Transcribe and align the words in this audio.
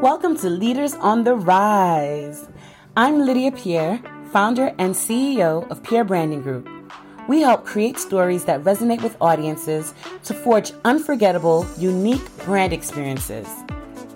Welcome 0.00 0.36
to 0.38 0.48
Leaders 0.48 0.94
on 0.94 1.24
the 1.24 1.34
Rise. 1.34 2.48
I'm 2.96 3.26
Lydia 3.26 3.50
Pierre, 3.50 4.00
founder 4.30 4.72
and 4.78 4.94
CEO 4.94 5.68
of 5.68 5.82
Pierre 5.82 6.04
Branding 6.04 6.42
Group. 6.42 6.68
We 7.28 7.40
help 7.40 7.64
create 7.64 7.98
stories 7.98 8.44
that 8.44 8.62
resonate 8.62 9.02
with 9.02 9.16
audiences 9.20 9.94
to 10.22 10.32
forge 10.32 10.70
unforgettable, 10.84 11.66
unique 11.76 12.24
brand 12.44 12.72
experiences. 12.72 13.48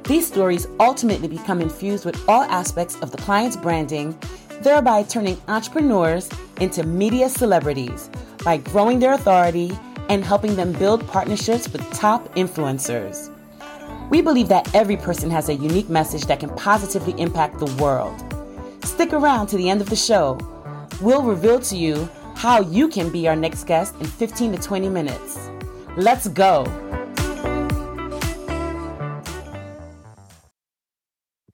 These 0.04 0.28
stories 0.28 0.68
ultimately 0.78 1.26
become 1.26 1.60
infused 1.60 2.04
with 2.04 2.22
all 2.28 2.44
aspects 2.44 2.94
of 3.00 3.10
the 3.10 3.18
client's 3.18 3.56
branding, 3.56 4.16
thereby 4.60 5.02
turning 5.02 5.42
entrepreneurs 5.48 6.28
into 6.60 6.84
media 6.84 7.28
celebrities 7.28 8.10
by 8.44 8.58
growing 8.58 9.00
their 9.00 9.14
authority 9.14 9.76
and 10.08 10.24
helping 10.24 10.56
them 10.56 10.72
build 10.72 11.06
partnerships 11.06 11.72
with 11.72 11.82
top 11.92 12.34
influencers. 12.34 13.30
We 14.10 14.22
believe 14.22 14.48
that 14.48 14.74
every 14.74 14.96
person 14.96 15.30
has 15.30 15.48
a 15.48 15.54
unique 15.54 15.88
message 15.88 16.24
that 16.26 16.40
can 16.40 16.50
positively 16.56 17.14
impact 17.20 17.58
the 17.58 17.82
world. 17.82 18.24
Stick 18.84 19.12
around 19.12 19.48
to 19.48 19.56
the 19.56 19.68
end 19.68 19.80
of 19.80 19.90
the 19.90 19.96
show. 19.96 20.38
We'll 21.00 21.22
reveal 21.22 21.60
to 21.60 21.76
you 21.76 22.08
how 22.34 22.60
you 22.60 22.88
can 22.88 23.10
be 23.10 23.28
our 23.28 23.36
next 23.36 23.64
guest 23.64 23.94
in 24.00 24.06
15 24.06 24.52
to 24.52 24.58
20 24.62 24.88
minutes. 24.88 25.50
Let's 25.96 26.28
go. 26.28 26.64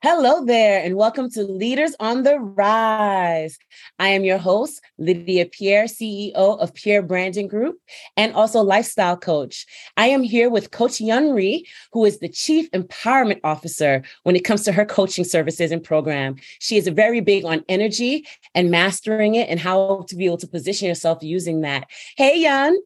Hello 0.06 0.44
there, 0.44 0.84
and 0.84 0.96
welcome 0.96 1.30
to 1.30 1.44
Leaders 1.44 1.96
on 1.98 2.24
the 2.24 2.38
Rise. 2.38 3.56
I 3.98 4.08
am 4.08 4.22
your 4.22 4.36
host, 4.36 4.82
Lydia 4.98 5.46
Pierre, 5.46 5.84
CEO 5.84 6.34
of 6.34 6.74
Pierre 6.74 7.00
Branding 7.00 7.48
Group, 7.48 7.78
and 8.14 8.34
also 8.34 8.60
lifestyle 8.60 9.16
coach. 9.16 9.64
I 9.96 10.08
am 10.08 10.22
here 10.22 10.50
with 10.50 10.72
Coach 10.72 11.00
Yun 11.00 11.32
Rhee, 11.32 11.66
who 11.94 12.04
is 12.04 12.18
the 12.18 12.28
Chief 12.28 12.70
Empowerment 12.72 13.40
Officer 13.44 14.02
when 14.24 14.36
it 14.36 14.44
comes 14.44 14.62
to 14.64 14.72
her 14.72 14.84
coaching 14.84 15.24
services 15.24 15.72
and 15.72 15.82
program. 15.82 16.36
She 16.58 16.76
is 16.76 16.86
very 16.88 17.22
big 17.22 17.46
on 17.46 17.64
energy 17.70 18.26
and 18.54 18.70
mastering 18.70 19.36
it 19.36 19.48
and 19.48 19.58
how 19.58 20.04
to 20.08 20.16
be 20.16 20.26
able 20.26 20.36
to 20.36 20.46
position 20.46 20.86
yourself 20.86 21.22
using 21.22 21.62
that. 21.62 21.88
Hey, 22.18 22.42
Yun. 22.42 22.76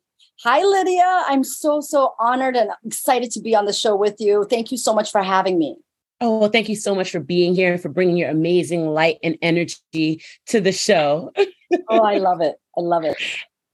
Hi, 0.44 0.62
Lydia. 0.62 1.24
I'm 1.26 1.42
so, 1.42 1.80
so 1.80 2.14
honored 2.20 2.54
and 2.54 2.70
excited 2.86 3.32
to 3.32 3.40
be 3.40 3.56
on 3.56 3.64
the 3.64 3.72
show 3.72 3.96
with 3.96 4.20
you. 4.20 4.46
Thank 4.48 4.70
you 4.70 4.78
so 4.78 4.94
much 4.94 5.10
for 5.10 5.24
having 5.24 5.58
me. 5.58 5.78
Oh, 6.20 6.40
well, 6.40 6.50
thank 6.50 6.68
you 6.68 6.74
so 6.74 6.94
much 6.94 7.10
for 7.10 7.20
being 7.20 7.54
here 7.54 7.72
and 7.72 7.80
for 7.80 7.88
bringing 7.88 8.16
your 8.16 8.30
amazing 8.30 8.88
light 8.88 9.18
and 9.22 9.38
energy 9.40 10.22
to 10.46 10.60
the 10.60 10.72
show. 10.72 11.32
oh, 11.88 12.00
I 12.02 12.18
love 12.18 12.40
it. 12.40 12.56
I 12.76 12.80
love 12.80 13.04
it. 13.04 13.16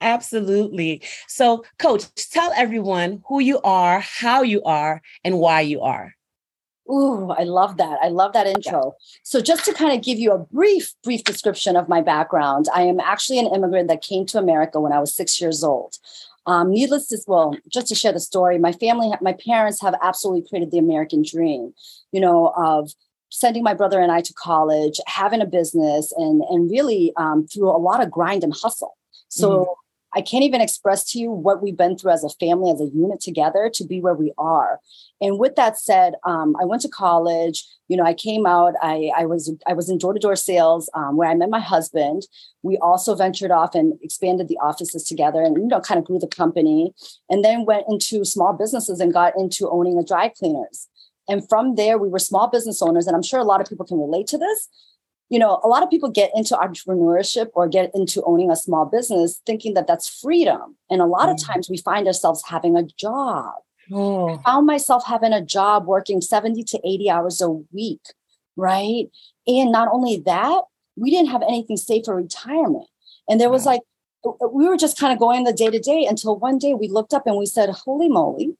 Absolutely. 0.00 1.02
So, 1.26 1.64
coach, 1.78 2.04
tell 2.30 2.52
everyone 2.54 3.22
who 3.28 3.40
you 3.40 3.60
are, 3.62 4.00
how 4.00 4.42
you 4.42 4.62
are, 4.64 5.00
and 5.24 5.38
why 5.38 5.62
you 5.62 5.80
are. 5.80 6.14
Ooh, 6.90 7.30
I 7.30 7.44
love 7.44 7.78
that. 7.78 7.98
I 8.02 8.08
love 8.08 8.34
that 8.34 8.46
intro. 8.46 8.92
So, 9.22 9.40
just 9.40 9.64
to 9.64 9.72
kind 9.72 9.96
of 9.96 10.04
give 10.04 10.18
you 10.18 10.32
a 10.32 10.38
brief, 10.38 10.92
brief 11.02 11.24
description 11.24 11.76
of 11.76 11.88
my 11.88 12.02
background, 12.02 12.66
I 12.74 12.82
am 12.82 13.00
actually 13.00 13.38
an 13.38 13.46
immigrant 13.54 13.88
that 13.88 14.02
came 14.02 14.26
to 14.26 14.38
America 14.38 14.78
when 14.78 14.92
I 14.92 15.00
was 15.00 15.14
six 15.14 15.40
years 15.40 15.64
old. 15.64 15.96
Um, 16.46 16.70
needless 16.70 17.06
to 17.08 17.18
well, 17.26 17.56
just 17.72 17.86
to 17.88 17.94
share 17.94 18.12
the 18.12 18.20
story, 18.20 18.58
my 18.58 18.72
family, 18.72 19.10
my 19.20 19.32
parents 19.32 19.80
have 19.80 19.94
absolutely 20.02 20.46
created 20.48 20.70
the 20.70 20.78
American 20.78 21.22
dream, 21.22 21.72
you 22.12 22.20
know, 22.20 22.52
of 22.56 22.90
sending 23.30 23.62
my 23.62 23.74
brother 23.74 24.00
and 24.00 24.12
I 24.12 24.20
to 24.20 24.32
college, 24.34 25.00
having 25.06 25.40
a 25.40 25.46
business, 25.46 26.12
and 26.16 26.42
and 26.50 26.70
really 26.70 27.12
um, 27.16 27.46
through 27.46 27.70
a 27.70 27.78
lot 27.78 28.02
of 28.02 28.10
grind 28.10 28.44
and 28.44 28.52
hustle. 28.54 28.96
So 29.28 29.50
mm-hmm. 29.50 29.72
I 30.14 30.22
can't 30.22 30.44
even 30.44 30.60
express 30.60 31.04
to 31.12 31.18
you 31.18 31.30
what 31.30 31.62
we've 31.62 31.76
been 31.76 31.98
through 31.98 32.12
as 32.12 32.24
a 32.24 32.28
family, 32.28 32.70
as 32.70 32.80
a 32.80 32.86
unit 32.86 33.20
together 33.20 33.70
to 33.74 33.84
be 33.84 34.00
where 34.00 34.14
we 34.14 34.32
are. 34.38 34.80
And 35.20 35.38
with 35.38 35.56
that 35.56 35.78
said, 35.78 36.14
um, 36.24 36.54
I 36.60 36.64
went 36.64 36.82
to 36.82 36.88
college. 36.88 37.64
You 37.88 37.96
know, 37.96 38.04
I 38.04 38.14
came 38.14 38.46
out. 38.46 38.74
I, 38.80 39.10
I 39.16 39.26
was 39.26 39.52
I 39.66 39.72
was 39.72 39.90
in 39.90 39.98
door 39.98 40.12
to 40.12 40.20
door 40.20 40.36
sales 40.36 40.88
um, 40.94 41.16
where 41.16 41.28
I 41.28 41.34
met 41.34 41.50
my 41.50 41.60
husband. 41.60 42.26
We 42.62 42.78
also 42.78 43.14
ventured 43.14 43.50
off 43.50 43.74
and 43.74 43.94
expanded 44.02 44.48
the 44.48 44.58
offices 44.62 45.04
together, 45.04 45.42
and 45.42 45.56
you 45.56 45.66
know, 45.66 45.80
kind 45.80 45.98
of 45.98 46.04
grew 46.04 46.18
the 46.18 46.28
company. 46.28 46.94
And 47.28 47.44
then 47.44 47.64
went 47.64 47.86
into 47.88 48.24
small 48.24 48.52
businesses 48.52 49.00
and 49.00 49.12
got 49.12 49.34
into 49.36 49.68
owning 49.68 49.98
a 49.98 50.04
dry 50.04 50.28
cleaners. 50.28 50.88
And 51.28 51.46
from 51.48 51.76
there, 51.76 51.96
we 51.96 52.08
were 52.08 52.18
small 52.18 52.48
business 52.48 52.82
owners, 52.82 53.06
and 53.06 53.16
I'm 53.16 53.22
sure 53.22 53.40
a 53.40 53.44
lot 53.44 53.60
of 53.60 53.68
people 53.68 53.86
can 53.86 53.98
relate 53.98 54.26
to 54.28 54.38
this 54.38 54.68
you 55.34 55.40
know, 55.40 55.58
a 55.64 55.66
lot 55.66 55.82
of 55.82 55.90
people 55.90 56.08
get 56.08 56.30
into 56.32 56.54
entrepreneurship 56.54 57.50
or 57.54 57.66
get 57.66 57.90
into 57.92 58.22
owning 58.22 58.52
a 58.52 58.56
small 58.56 58.84
business 58.86 59.42
thinking 59.44 59.74
that 59.74 59.88
that's 59.88 60.08
freedom. 60.08 60.76
And 60.88 61.02
a 61.02 61.06
lot 61.06 61.28
mm. 61.28 61.32
of 61.32 61.42
times 61.42 61.68
we 61.68 61.76
find 61.76 62.06
ourselves 62.06 62.44
having 62.46 62.76
a 62.76 62.84
job. 62.84 63.54
Oh. 63.90 64.28
I 64.28 64.42
found 64.44 64.68
myself 64.68 65.04
having 65.04 65.32
a 65.32 65.44
job 65.44 65.88
working 65.88 66.20
70 66.20 66.62
to 66.62 66.80
80 66.84 67.10
hours 67.10 67.40
a 67.40 67.50
week, 67.50 68.02
right? 68.54 69.06
And 69.48 69.72
not 69.72 69.88
only 69.90 70.18
that, 70.24 70.62
we 70.94 71.10
didn't 71.10 71.32
have 71.32 71.42
anything 71.42 71.78
safe 71.78 72.04
for 72.04 72.14
retirement. 72.14 72.86
And 73.28 73.40
there 73.40 73.50
was 73.50 73.66
like, 73.66 73.80
we 74.52 74.68
were 74.68 74.76
just 74.76 75.00
kind 75.00 75.12
of 75.12 75.18
going 75.18 75.42
the 75.42 75.52
day 75.52 75.68
to 75.68 75.80
day 75.80 76.06
until 76.08 76.38
one 76.38 76.58
day 76.58 76.74
we 76.74 76.86
looked 76.86 77.12
up 77.12 77.26
and 77.26 77.36
we 77.36 77.46
said, 77.46 77.70
Holy 77.70 78.08
moly, 78.08 78.56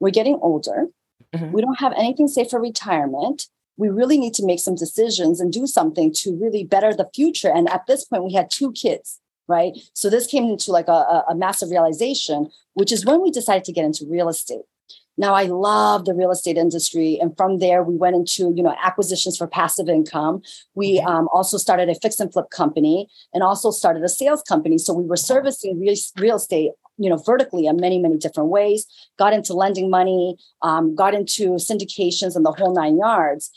we're 0.00 0.08
getting 0.08 0.38
older. 0.40 0.86
Mm-hmm. 1.34 1.52
We 1.52 1.60
don't 1.60 1.80
have 1.80 1.92
anything 1.98 2.28
safe 2.28 2.48
for 2.48 2.58
retirement 2.58 3.48
we 3.76 3.88
really 3.88 4.18
need 4.18 4.34
to 4.34 4.46
make 4.46 4.60
some 4.60 4.74
decisions 4.74 5.40
and 5.40 5.52
do 5.52 5.66
something 5.66 6.12
to 6.14 6.36
really 6.40 6.64
better 6.64 6.94
the 6.94 7.08
future. 7.14 7.50
And 7.50 7.68
at 7.68 7.86
this 7.86 8.04
point, 8.04 8.24
we 8.24 8.32
had 8.32 8.50
two 8.50 8.72
kids, 8.72 9.20
right? 9.48 9.72
So 9.92 10.08
this 10.08 10.26
came 10.26 10.44
into 10.44 10.72
like 10.72 10.88
a, 10.88 11.24
a 11.28 11.34
massive 11.34 11.70
realization, 11.70 12.50
which 12.74 12.92
is 12.92 13.04
when 13.04 13.22
we 13.22 13.30
decided 13.30 13.64
to 13.64 13.72
get 13.72 13.84
into 13.84 14.06
real 14.08 14.28
estate. 14.28 14.62
Now 15.18 15.34
I 15.34 15.44
love 15.44 16.04
the 16.04 16.14
real 16.14 16.30
estate 16.30 16.58
industry, 16.58 17.18
and 17.20 17.34
from 17.36 17.58
there 17.58 17.82
we 17.82 17.96
went 17.96 18.16
into 18.16 18.52
you 18.54 18.62
know 18.62 18.74
acquisitions 18.82 19.38
for 19.38 19.46
passive 19.46 19.88
income. 19.88 20.42
We 20.74 21.00
um, 21.00 21.28
also 21.32 21.56
started 21.56 21.88
a 21.88 21.94
fix 21.94 22.20
and 22.20 22.30
flip 22.30 22.50
company, 22.50 23.08
and 23.32 23.42
also 23.42 23.70
started 23.70 24.02
a 24.02 24.10
sales 24.10 24.42
company. 24.42 24.76
So 24.76 24.92
we 24.92 25.06
were 25.06 25.16
servicing 25.16 25.80
real, 25.80 25.94
real 26.18 26.36
estate 26.36 26.72
you 26.98 27.10
know 27.10 27.16
vertically 27.16 27.66
in 27.66 27.76
many 27.76 27.98
many 27.98 28.16
different 28.16 28.48
ways 28.50 28.86
got 29.18 29.32
into 29.32 29.52
lending 29.52 29.90
money 29.90 30.36
um, 30.62 30.94
got 30.94 31.14
into 31.14 31.50
syndications 31.52 32.36
and 32.36 32.44
the 32.44 32.52
whole 32.52 32.74
nine 32.74 32.98
yards. 32.98 33.50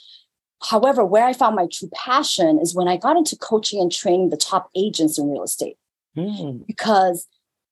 However 0.70 1.06
where 1.06 1.26
i 1.26 1.34
found 1.34 1.56
my 1.56 1.68
true 1.72 1.90
passion 1.94 2.60
is 2.60 2.76
when 2.76 2.88
i 2.88 2.98
got 2.98 3.18
into 3.18 3.38
coaching 3.38 3.82
and 3.82 3.92
training 3.92 4.30
the 4.30 4.38
top 4.38 4.70
agents 4.76 5.18
in 5.18 5.30
real 5.30 5.44
estate. 5.44 5.78
Mm. 6.18 6.66
because 6.66 7.28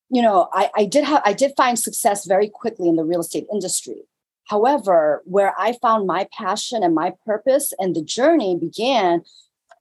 you 0.09 0.21
know 0.21 0.47
I, 0.53 0.69
I 0.75 0.85
did 0.85 1.03
have 1.03 1.21
i 1.25 1.33
did 1.33 1.53
find 1.57 1.77
success 1.77 2.25
very 2.25 2.47
quickly 2.47 2.87
in 2.87 2.95
the 2.95 3.03
real 3.03 3.21
estate 3.21 3.47
industry. 3.51 4.03
However 4.45 5.21
where 5.25 5.53
i 5.59 5.73
found 5.81 6.07
my 6.07 6.27
passion 6.31 6.83
and 6.83 6.95
my 6.95 7.13
purpose 7.25 7.73
and 7.79 7.95
the 7.95 8.03
journey 8.03 8.55
began 8.57 9.23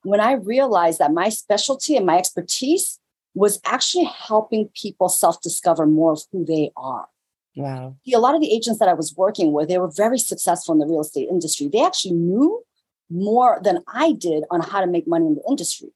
when 0.03 0.21
i 0.21 0.33
realized 0.33 0.99
that 0.99 1.13
my 1.13 1.29
specialty 1.29 1.97
and 1.97 2.07
my 2.07 2.19
expertise 2.19 2.99
was 3.37 3.61
actually 3.67 4.05
helping 4.07 4.71
people 4.75 5.09
self 5.11 5.41
discover 5.43 5.87
more 5.87 6.13
of 6.13 6.23
who 6.33 6.45
they 6.45 6.71
are. 6.77 7.07
Wow. 7.55 7.97
See, 8.05 8.15
a 8.15 8.19
lot 8.19 8.35
of 8.35 8.41
the 8.41 8.53
agents 8.53 8.81
that 8.81 8.89
I 8.89 8.95
was 8.95 9.15
working 9.17 9.53
with, 9.53 9.69
they 9.69 9.79
were 9.79 9.91
very 9.95 10.19
successful 10.19 10.73
in 10.73 10.79
the 10.79 10.87
real 10.87 11.03
estate 11.03 11.29
industry. 11.31 11.69
They 11.73 11.85
actually 11.85 12.15
knew 12.15 12.63
more 13.11 13.61
than 13.63 13.85
I 13.87 14.13
did 14.13 14.45
on 14.51 14.63
how 14.63 14.81
to 14.81 14.87
make 14.87 15.07
money 15.07 15.27
in 15.27 15.35
the 15.35 15.45
industry. 15.49 15.91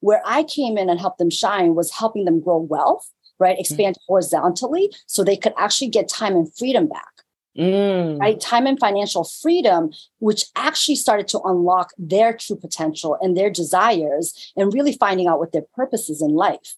Where 0.00 0.22
I 0.26 0.42
came 0.42 0.76
in 0.76 0.90
and 0.90 1.00
helped 1.00 1.18
them 1.18 1.30
shine 1.30 1.74
was 1.76 1.92
helping 1.92 2.24
them 2.24 2.40
grow 2.40 2.58
wealth, 2.58 3.08
right? 3.38 3.54
Mm-hmm. 3.54 3.60
Expand 3.60 3.96
mm-hmm. 3.96 4.12
horizontally 4.12 4.92
so 5.06 5.22
they 5.22 5.36
could 5.36 5.54
actually 5.56 5.88
get 5.88 6.08
time 6.08 6.34
and 6.34 6.52
freedom 6.56 6.88
back. 6.88 7.13
Mm. 7.56 8.18
Right? 8.18 8.40
Time 8.40 8.66
and 8.66 8.78
financial 8.78 9.24
freedom, 9.24 9.92
which 10.18 10.46
actually 10.56 10.96
started 10.96 11.28
to 11.28 11.40
unlock 11.42 11.90
their 11.98 12.36
true 12.36 12.56
potential 12.56 13.16
and 13.20 13.36
their 13.36 13.50
desires 13.50 14.52
and 14.56 14.74
really 14.74 14.92
finding 14.92 15.28
out 15.28 15.38
what 15.38 15.52
their 15.52 15.64
purpose 15.74 16.10
is 16.10 16.20
in 16.20 16.30
life. 16.30 16.74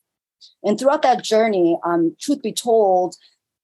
And 0.62 0.78
throughout 0.78 1.02
that 1.02 1.24
journey, 1.24 1.78
um, 1.84 2.14
truth 2.20 2.42
be 2.42 2.52
told, 2.52 3.16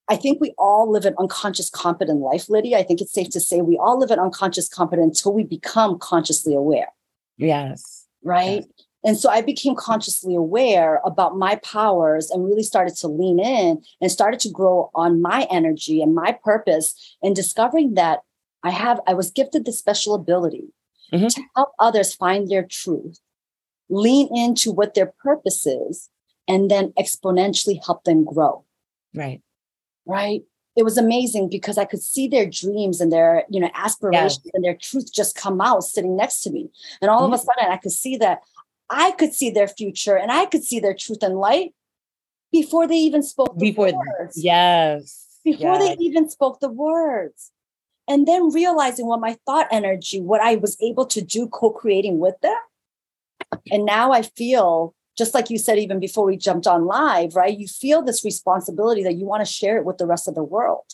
I 0.08 0.16
think 0.16 0.40
we 0.40 0.54
all 0.58 0.90
live 0.90 1.04
an 1.04 1.14
unconscious 1.18 1.70
competent 1.70 2.20
life, 2.20 2.48
Lydia. 2.48 2.78
I 2.78 2.82
think 2.82 3.00
it's 3.00 3.12
safe 3.12 3.30
to 3.30 3.40
say 3.40 3.60
we 3.60 3.78
all 3.78 3.98
live 3.98 4.10
an 4.10 4.18
unconscious 4.18 4.68
competent 4.68 5.08
until 5.08 5.32
we 5.32 5.44
become 5.44 5.98
consciously 5.98 6.54
aware. 6.54 6.88
Yes. 7.36 8.06
Right. 8.22 8.64
Yes. 8.66 8.86
And 9.04 9.18
so 9.18 9.28
I 9.28 9.40
became 9.40 9.74
consciously 9.74 10.34
aware 10.34 11.00
about 11.04 11.36
my 11.36 11.56
powers 11.56 12.30
and 12.30 12.44
really 12.44 12.62
started 12.62 12.94
to 12.96 13.08
lean 13.08 13.40
in 13.40 13.82
and 14.00 14.12
started 14.12 14.40
to 14.40 14.50
grow 14.50 14.90
on 14.94 15.20
my 15.20 15.46
energy 15.50 16.00
and 16.00 16.14
my 16.14 16.38
purpose 16.44 17.16
and 17.22 17.34
discovering 17.34 17.94
that 17.94 18.20
I 18.62 18.70
have, 18.70 19.00
I 19.06 19.14
was 19.14 19.30
gifted 19.30 19.64
the 19.64 19.72
special 19.72 20.14
ability 20.14 20.68
mm-hmm. 21.12 21.26
to 21.26 21.42
help 21.56 21.72
others 21.80 22.14
find 22.14 22.48
their 22.48 22.62
truth, 22.62 23.18
lean 23.88 24.28
into 24.36 24.70
what 24.70 24.94
their 24.94 25.12
purpose 25.22 25.66
is, 25.66 26.08
and 26.46 26.70
then 26.70 26.92
exponentially 26.98 27.84
help 27.84 28.04
them 28.04 28.24
grow. 28.24 28.64
Right. 29.14 29.40
Right 30.06 30.42
it 30.76 30.84
was 30.84 30.96
amazing 30.96 31.48
because 31.50 31.76
I 31.76 31.84
could 31.84 32.02
see 32.02 32.28
their 32.28 32.48
dreams 32.48 33.00
and 33.00 33.12
their, 33.12 33.44
you 33.50 33.60
know, 33.60 33.70
aspirations 33.74 34.40
yes. 34.44 34.52
and 34.54 34.64
their 34.64 34.76
truth 34.76 35.12
just 35.12 35.36
come 35.36 35.60
out 35.60 35.84
sitting 35.84 36.16
next 36.16 36.40
to 36.42 36.50
me. 36.50 36.70
And 37.00 37.10
all 37.10 37.22
mm-hmm. 37.22 37.34
of 37.34 37.40
a 37.40 37.42
sudden 37.42 37.70
I 37.70 37.76
could 37.76 37.92
see 37.92 38.16
that 38.18 38.40
I 38.92 39.12
could 39.12 39.32
see 39.34 39.50
their 39.50 39.68
future 39.68 40.16
and 40.16 40.30
I 40.30 40.44
could 40.46 40.64
see 40.64 40.80
their 40.80 40.94
truth 40.94 41.22
and 41.22 41.36
light. 41.38 41.74
before 42.52 42.86
they 42.86 42.96
even 43.08 43.22
spoke 43.22 43.54
the 43.58 43.70
before 43.70 43.90
words. 43.92 44.34
yes 44.36 45.40
Before 45.44 45.76
yes. 45.76 45.96
they 45.96 46.04
even 46.04 46.28
spoke 46.28 46.60
the 46.60 46.68
words. 46.68 47.50
And 48.06 48.26
then 48.28 48.50
realizing 48.52 49.06
what 49.06 49.20
my 49.20 49.36
thought 49.46 49.68
energy, 49.72 50.20
what 50.20 50.40
I 50.40 50.56
was 50.56 50.76
able 50.82 51.06
to 51.06 51.20
do 51.22 51.48
co-creating 51.48 52.18
with 52.18 52.38
them. 52.42 52.60
And 53.72 53.84
now 53.84 54.12
I 54.12 54.22
feel 54.22 54.94
just 55.16 55.34
like 55.34 55.48
you 55.50 55.58
said 55.58 55.78
even 55.78 55.98
before 56.00 56.24
we 56.26 56.36
jumped 56.36 56.66
on 56.66 56.84
live, 56.84 57.34
right? 57.36 57.56
You 57.58 57.68
feel 57.68 58.02
this 58.02 58.24
responsibility 58.24 59.02
that 59.04 59.14
you 59.18 59.24
want 59.26 59.40
to 59.46 59.52
share 59.52 59.76
it 59.78 59.84
with 59.84 59.98
the 59.98 60.06
rest 60.06 60.28
of 60.28 60.34
the 60.34 60.44
world. 60.44 60.84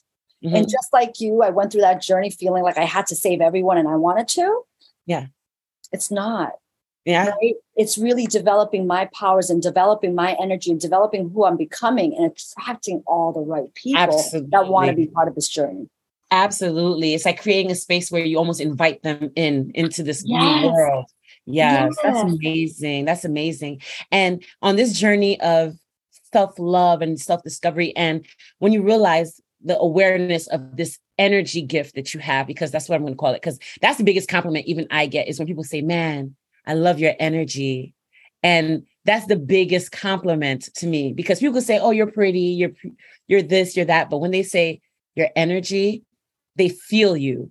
Mhm. 0.45 0.55
And 0.57 0.69
just 0.69 0.93
like 0.93 1.19
you, 1.21 1.43
I 1.43 1.51
went 1.51 1.73
through 1.73 1.81
that 1.89 2.03
journey 2.03 2.31
feeling 2.31 2.63
like 2.63 2.79
I 2.79 2.85
had 2.85 3.07
to 3.09 3.17
save 3.17 3.41
everyone 3.41 3.79
and 3.79 3.89
I 3.89 3.97
wanted 3.97 4.29
to. 4.39 4.47
Yeah. 5.07 5.27
It's 5.93 6.11
not, 6.11 6.53
yeah 7.09 7.31
right? 7.31 7.55
It's 7.77 7.97
really 7.97 8.27
developing 8.27 8.87
my 8.87 9.09
powers 9.15 9.51
and 9.51 9.63
developing 9.63 10.15
my 10.15 10.37
energy 10.41 10.71
and 10.71 10.81
developing 10.81 11.31
who 11.31 11.45
I'm 11.45 11.57
becoming 11.57 12.15
and 12.17 12.33
attracting 12.33 13.03
all 13.07 13.33
the 13.33 13.41
right 13.41 13.73
people 13.75 14.23
that 14.53 14.69
want 14.69 14.91
to 14.91 14.97
be 14.97 15.07
part 15.07 15.29
of 15.29 15.35
this 15.35 15.49
journey. 15.49 15.89
Absolutely. 16.31 17.15
It's 17.15 17.25
like 17.25 17.41
creating 17.41 17.71
a 17.71 17.75
space 17.75 18.11
where 18.11 18.25
you 18.25 18.37
almost 18.37 18.61
invite 18.61 19.03
them 19.03 19.31
in 19.35 19.71
into 19.75 20.03
this 20.03 20.23
Yes. 20.27 20.63
new 20.63 20.71
world. 20.71 21.07
Yes, 21.47 21.97
that's 22.03 22.21
amazing. 22.21 23.07
That's 23.07 23.25
amazing. 23.25 23.81
And 24.13 24.45
on 24.61 24.77
this 24.77 24.93
journey 24.93 25.41
of 25.41 25.77
self-love 26.33 27.01
and 27.01 27.19
self-discovery, 27.19 27.97
and 27.97 28.27
when 28.59 28.73
you 28.73 28.83
realize 28.83 29.41
the 29.65 29.79
awareness 29.79 30.47
of 30.49 30.77
this 30.77 30.99
energy 31.17 31.63
gift 31.63 31.95
that 31.95 32.13
you 32.13 32.21
have, 32.21 32.47
because 32.47 32.71
that's 32.71 32.89
what 32.89 32.97
I'm 32.97 33.03
going 33.03 33.15
to 33.15 33.19
call 33.19 33.33
it, 33.33 33.41
because 33.41 33.59
that's 33.81 33.97
the 33.99 34.05
biggest 34.05 34.29
compliment 34.29 34.67
even 34.67 34.87
I 34.91 35.07
get 35.07 35.29
is 35.29 35.39
when 35.39 35.49
people 35.49 35.65
say, 35.65 35.81
Man, 35.81 36.37
I 36.69 36.75
love 36.75 37.01
your 37.01 37.15
energy. 37.19 37.95
And 38.43 38.87
that's 39.05 39.27
the 39.27 39.37
biggest 39.37 39.91
compliment 39.91 40.69
to 40.77 40.87
me 40.87 41.13
because 41.13 41.41
people 41.41 41.61
say, 41.63 41.79
Oh, 41.81 41.91
you're 41.91 42.13
pretty, 42.13 42.41
you're 42.41 42.73
you're 43.27 43.43
this, 43.43 43.77
you're 43.77 43.87
that. 43.87 44.11
But 44.11 44.19
when 44.19 44.31
they 44.31 44.43
say 44.45 44.81
your 45.17 45.29
energy, 45.35 46.05
they 46.57 46.69
feel 46.69 47.17
you. 47.17 47.51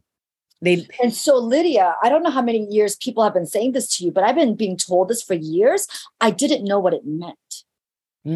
They 0.61 0.87
And 1.01 1.13
so, 1.13 1.37
Lydia, 1.37 1.95
I 2.01 2.09
don't 2.09 2.23
know 2.23 2.31
how 2.31 2.41
many 2.41 2.65
years 2.69 2.95
people 2.95 3.23
have 3.23 3.33
been 3.33 3.45
saying 3.45 3.73
this 3.73 3.95
to 3.97 4.05
you, 4.05 4.11
but 4.11 4.23
I've 4.23 4.35
been 4.35 4.55
being 4.55 4.77
told 4.77 5.09
this 5.09 5.21
for 5.23 5.33
years. 5.33 5.87
I 6.21 6.31
didn't 6.31 6.63
know 6.63 6.79
what 6.79 6.93
it 6.93 7.05
meant. 7.05 7.63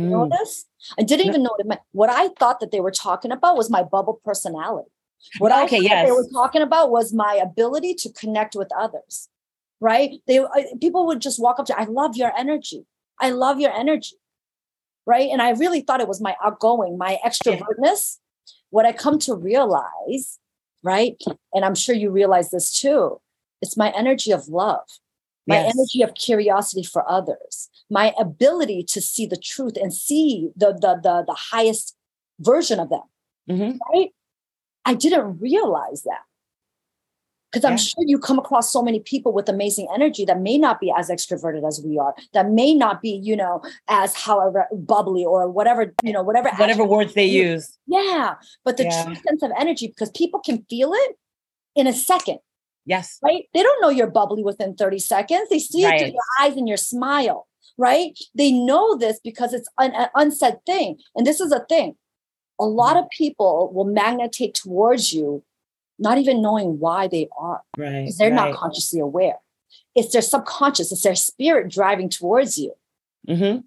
You 0.01 0.10
know 0.10 0.27
Mm, 0.30 0.31
this? 0.31 0.66
I 0.98 1.04
didn't 1.04 1.27
even 1.27 1.44
know 1.44 1.51
what 1.51 1.60
it 1.62 1.68
meant. 1.68 1.81
What 1.92 2.10
I 2.10 2.30
thought 2.39 2.60
that 2.60 2.72
they 2.72 2.81
were 2.81 2.92
talking 2.92 3.31
about 3.31 3.57
was 3.57 3.69
my 3.69 3.84
bubble 3.84 4.19
personality. 4.25 4.89
What 5.38 5.51
I 5.51 5.63
Okay, 5.63 5.81
thought 5.84 6.01
they 6.04 6.12
were 6.12 6.27
talking 6.34 6.62
about 6.62 6.92
was 6.92 7.13
my 7.13 7.36
ability 7.36 7.94
to 7.95 8.12
connect 8.13 8.56
with 8.56 8.69
others. 8.77 9.30
Right? 9.81 10.12
They 10.28 10.45
people 10.80 11.06
would 11.07 11.22
just 11.22 11.42
walk 11.42 11.60
up 11.60 11.66
to, 11.66 11.80
I 11.80 11.86
love 11.86 12.16
your 12.16 12.31
energy. 12.38 12.86
I 13.19 13.31
love 13.31 13.60
your 13.60 13.72
energy. 13.72 14.16
Right? 15.06 15.30
And 15.31 15.42
I 15.42 15.51
really 15.51 15.81
thought 15.81 16.00
it 16.00 16.07
was 16.07 16.22
my 16.22 16.36
outgoing, 16.44 16.98
my 16.98 17.18
extrovertness. 17.25 18.18
What 18.69 18.86
I 18.86 18.94
come 18.94 19.19
to 19.19 19.36
realize, 19.36 20.39
right? 20.83 21.22
And 21.54 21.66
I'm 21.66 21.75
sure 21.75 21.95
you 21.95 22.10
realize 22.12 22.51
this 22.51 22.72
too. 22.72 23.19
It's 23.62 23.75
my 23.75 23.92
energy 23.92 24.31
of 24.31 24.48
love 24.48 24.88
my 25.48 25.56
yes. 25.56 25.74
energy 25.75 26.01
of 26.01 26.13
curiosity 26.16 26.84
for 26.84 27.10
others 27.10 27.69
my 27.89 28.13
ability 28.19 28.84
to 28.84 29.01
see 29.01 29.25
the 29.25 29.38
truth 29.38 29.75
and 29.75 29.94
see 29.94 30.50
the 30.56 30.74
the 30.74 31.00
the, 31.01 31.24
the 31.25 31.38
highest 31.51 31.95
version 32.39 32.80
of 32.80 32.89
them 32.89 33.01
Mhm. 33.50 33.77
right 33.92 34.10
i 34.86 34.94
didn't 34.94 35.39
realize 35.39 36.04
that 36.04 36.22
because 37.51 37.65
i'm 37.65 37.74
Yeah. 37.74 37.77
sure 37.77 38.03
you 38.07 38.18
come 38.19 38.39
across 38.39 38.71
so 38.71 38.81
many 38.81 39.00
people 39.00 39.31
with 39.33 39.50
amazing 39.50 39.88
energy 39.94 40.25
that 40.25 40.39
may 40.39 40.57
not 40.57 40.80
be 40.80 40.92
as 40.98 41.09
extroverted 41.09 41.68
as 41.68 41.81
we 41.86 41.98
are 41.98 42.15
that 42.33 42.50
may 42.50 42.74
not 42.74 43.01
be 43.01 43.09
you 43.24 43.36
know 43.36 43.62
as 43.88 44.15
however 44.15 44.68
bubbly 44.71 45.25
or 45.25 45.50
whatever 45.50 45.94
you 46.03 46.13
know 46.13 46.24
whatever 46.24 46.50
Whatever 46.57 46.86
words 46.86 47.13
they 47.13 47.25
use. 47.25 47.77
yeah 47.88 48.36
but 48.63 48.77
the 48.77 48.83
Yeah. 48.86 49.03
true 49.03 49.15
sense 49.27 49.44
of 49.44 49.51
energy 49.57 49.88
because 49.88 50.12
people 50.12 50.39
can 50.39 50.65
feel 50.69 50.94
it 50.94 51.18
in 51.75 51.88
a 51.88 51.94
second 51.94 52.39
Yes. 52.86 53.19
right? 53.21 53.44
They 53.53 53.62
don't 53.62 53.80
know 53.81 53.89
you're 53.89 54.09
bubbly 54.09 54.42
within 54.44 54.74
30 54.74 54.98
seconds. 54.98 55.50
They 55.50 55.59
see 55.59 55.83
it 55.86 56.00
through 56.00 56.13
your 56.13 56.30
eyes 56.42 56.57
and 56.57 56.68
your 56.68 56.77
smile, 56.77 57.48
right? 57.77 58.18
They 58.33 58.51
know 58.51 58.98
this 58.98 59.19
because 59.24 59.53
it's 59.53 59.69
an, 59.77 59.94
an 59.94 60.09
unsaid 60.15 60.56
thing. 60.65 60.98
And 61.15 61.27
this 61.27 61.39
is 61.39 61.51
a 61.51 61.63
thing. 61.69 61.95
A 62.59 62.65
lot 62.65 62.95
Mm-hmm. 62.95 63.03
of 63.03 63.09
people 63.15 63.71
will 63.71 63.86
magnetate 63.86 64.56
towards 64.56 65.13
you, 65.13 65.44
not 66.01 66.18
even 66.18 66.42
knowing 66.42 66.80
why 66.80 67.07
they 67.07 67.30
are, 67.38 67.62
Right. 67.77 68.01
because 68.01 68.18
they're 68.18 68.31
right. 68.31 68.50
not 68.51 68.56
consciously 68.56 69.00
aware. 69.00 69.39
It's 69.95 70.12
their 70.12 70.21
subconscious, 70.21 70.92
it's 70.92 71.03
their 71.03 71.15
spirit 71.15 71.69
driving 71.69 72.09
towards 72.09 72.57
you, 72.57 72.74
Mhm. 73.27 73.63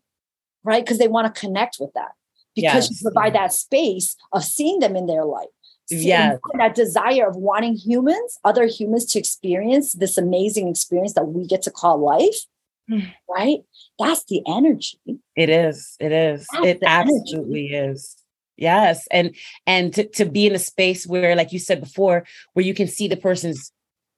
right? 0.64 0.84
Because 0.84 0.98
they 0.98 1.08
want 1.08 1.32
to 1.32 1.40
connect 1.40 1.78
with 1.80 1.92
that. 1.94 2.12
Because 2.54 2.90
Yes, 2.90 3.02
you 3.02 3.10
provide 3.10 3.34
that 3.34 3.52
space 3.52 4.16
of 4.32 4.44
seeing 4.44 4.80
them 4.80 4.96
in 4.96 5.06
their 5.06 5.24
light. 5.24 5.48
Yeah. 5.90 6.38
That 6.58 6.74
desire 6.74 7.28
of 7.28 7.36
wanting 7.36 7.74
humans, 7.74 8.38
other 8.44 8.66
humans 8.66 9.04
to 9.12 9.18
experience 9.18 9.92
this 9.92 10.16
amazing 10.16 10.68
experience 10.68 11.12
that 11.14 11.26
we 11.28 11.46
get 11.46 11.62
to 11.62 11.70
call 11.70 11.98
life, 11.98 12.46
Mm. 12.90 13.12
right? 13.28 13.64
That's 13.98 14.24
the 14.24 14.42
energy. 14.46 14.98
It 15.36 15.48
is. 15.50 15.96
It 16.00 16.12
is. 16.12 16.46
That's 16.52 16.66
It 16.66 16.80
the 16.80 16.88
energy. 16.90 17.12
absolutely 17.20 17.66
is. 17.74 18.16
Yes. 18.56 19.06
And 19.10 19.34
and 19.66 19.92
to, 19.94 20.08
to 20.10 20.24
be 20.24 20.46
in 20.46 20.54
a 20.54 20.58
space 20.58 21.06
where, 21.06 21.34
like 21.34 21.52
you 21.52 21.58
said 21.58 21.80
before, 21.80 22.24
where 22.52 22.64
you 22.64 22.74
can 22.74 22.88
see 22.88 23.08
the 23.08 23.16
person's 23.16 23.72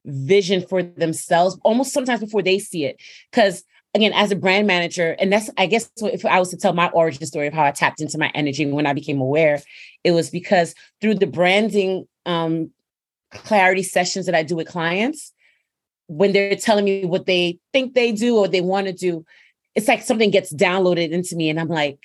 vision 0.05 0.65
for 0.67 0.83
themselves 0.83 1.59
almost 1.65 1.93
sometimes 1.93 2.21
before 2.21 2.43
they 2.43 2.59
see 2.59 2.85
it. 2.85 3.01
Because 3.31 3.65
again, 3.95 4.13
as 4.15 4.31
a 4.31 4.37
brand 4.37 4.67
manager, 4.67 5.17
and 5.19 5.33
that's 5.33 5.51
I 5.57 5.67
guess 5.67 5.91
if 5.99 6.25
I 6.25 6.39
was 6.39 6.51
to 6.51 6.57
tell 6.57 6.75
my 6.75 6.89
origin 6.91 7.27
story 7.27 7.47
of 7.47 7.55
how 7.55 7.65
I 7.65 7.71
tapped 7.71 8.01
into 8.01 8.19
my 8.19 8.31
energy 8.35 8.67
when 8.67 8.87
I 8.87 8.93
became 8.93 9.21
aware, 9.21 9.63
it 10.05 10.13
was 10.13 10.31
because 10.31 10.75
through 11.01 11.17
the 11.17 11.27
branding 11.27 12.07
um 12.27 12.71
clarity 13.33 13.83
sessions 13.83 14.27
that 14.27 14.35
I 14.35 14.43
do 14.43 14.57
with 14.57 14.69
clients, 14.69 15.33
when 16.07 16.33
they're 16.33 16.57
telling 16.57 16.85
me 16.85 17.05
what 17.05 17.27
they 17.27 17.59
think 17.73 17.95
they 17.95 18.13
do 18.13 18.37
or 18.37 18.49
they 18.49 18.61
want 18.61 18.87
to 18.87 18.93
do, 18.93 19.25
it's 19.75 19.89
like 19.89 20.03
something 20.03 20.31
gets 20.31 20.53
downloaded 20.53 21.11
into 21.11 21.37
me 21.37 21.51
and 21.51 21.59
I'm 21.59 21.69
like, 21.69 21.99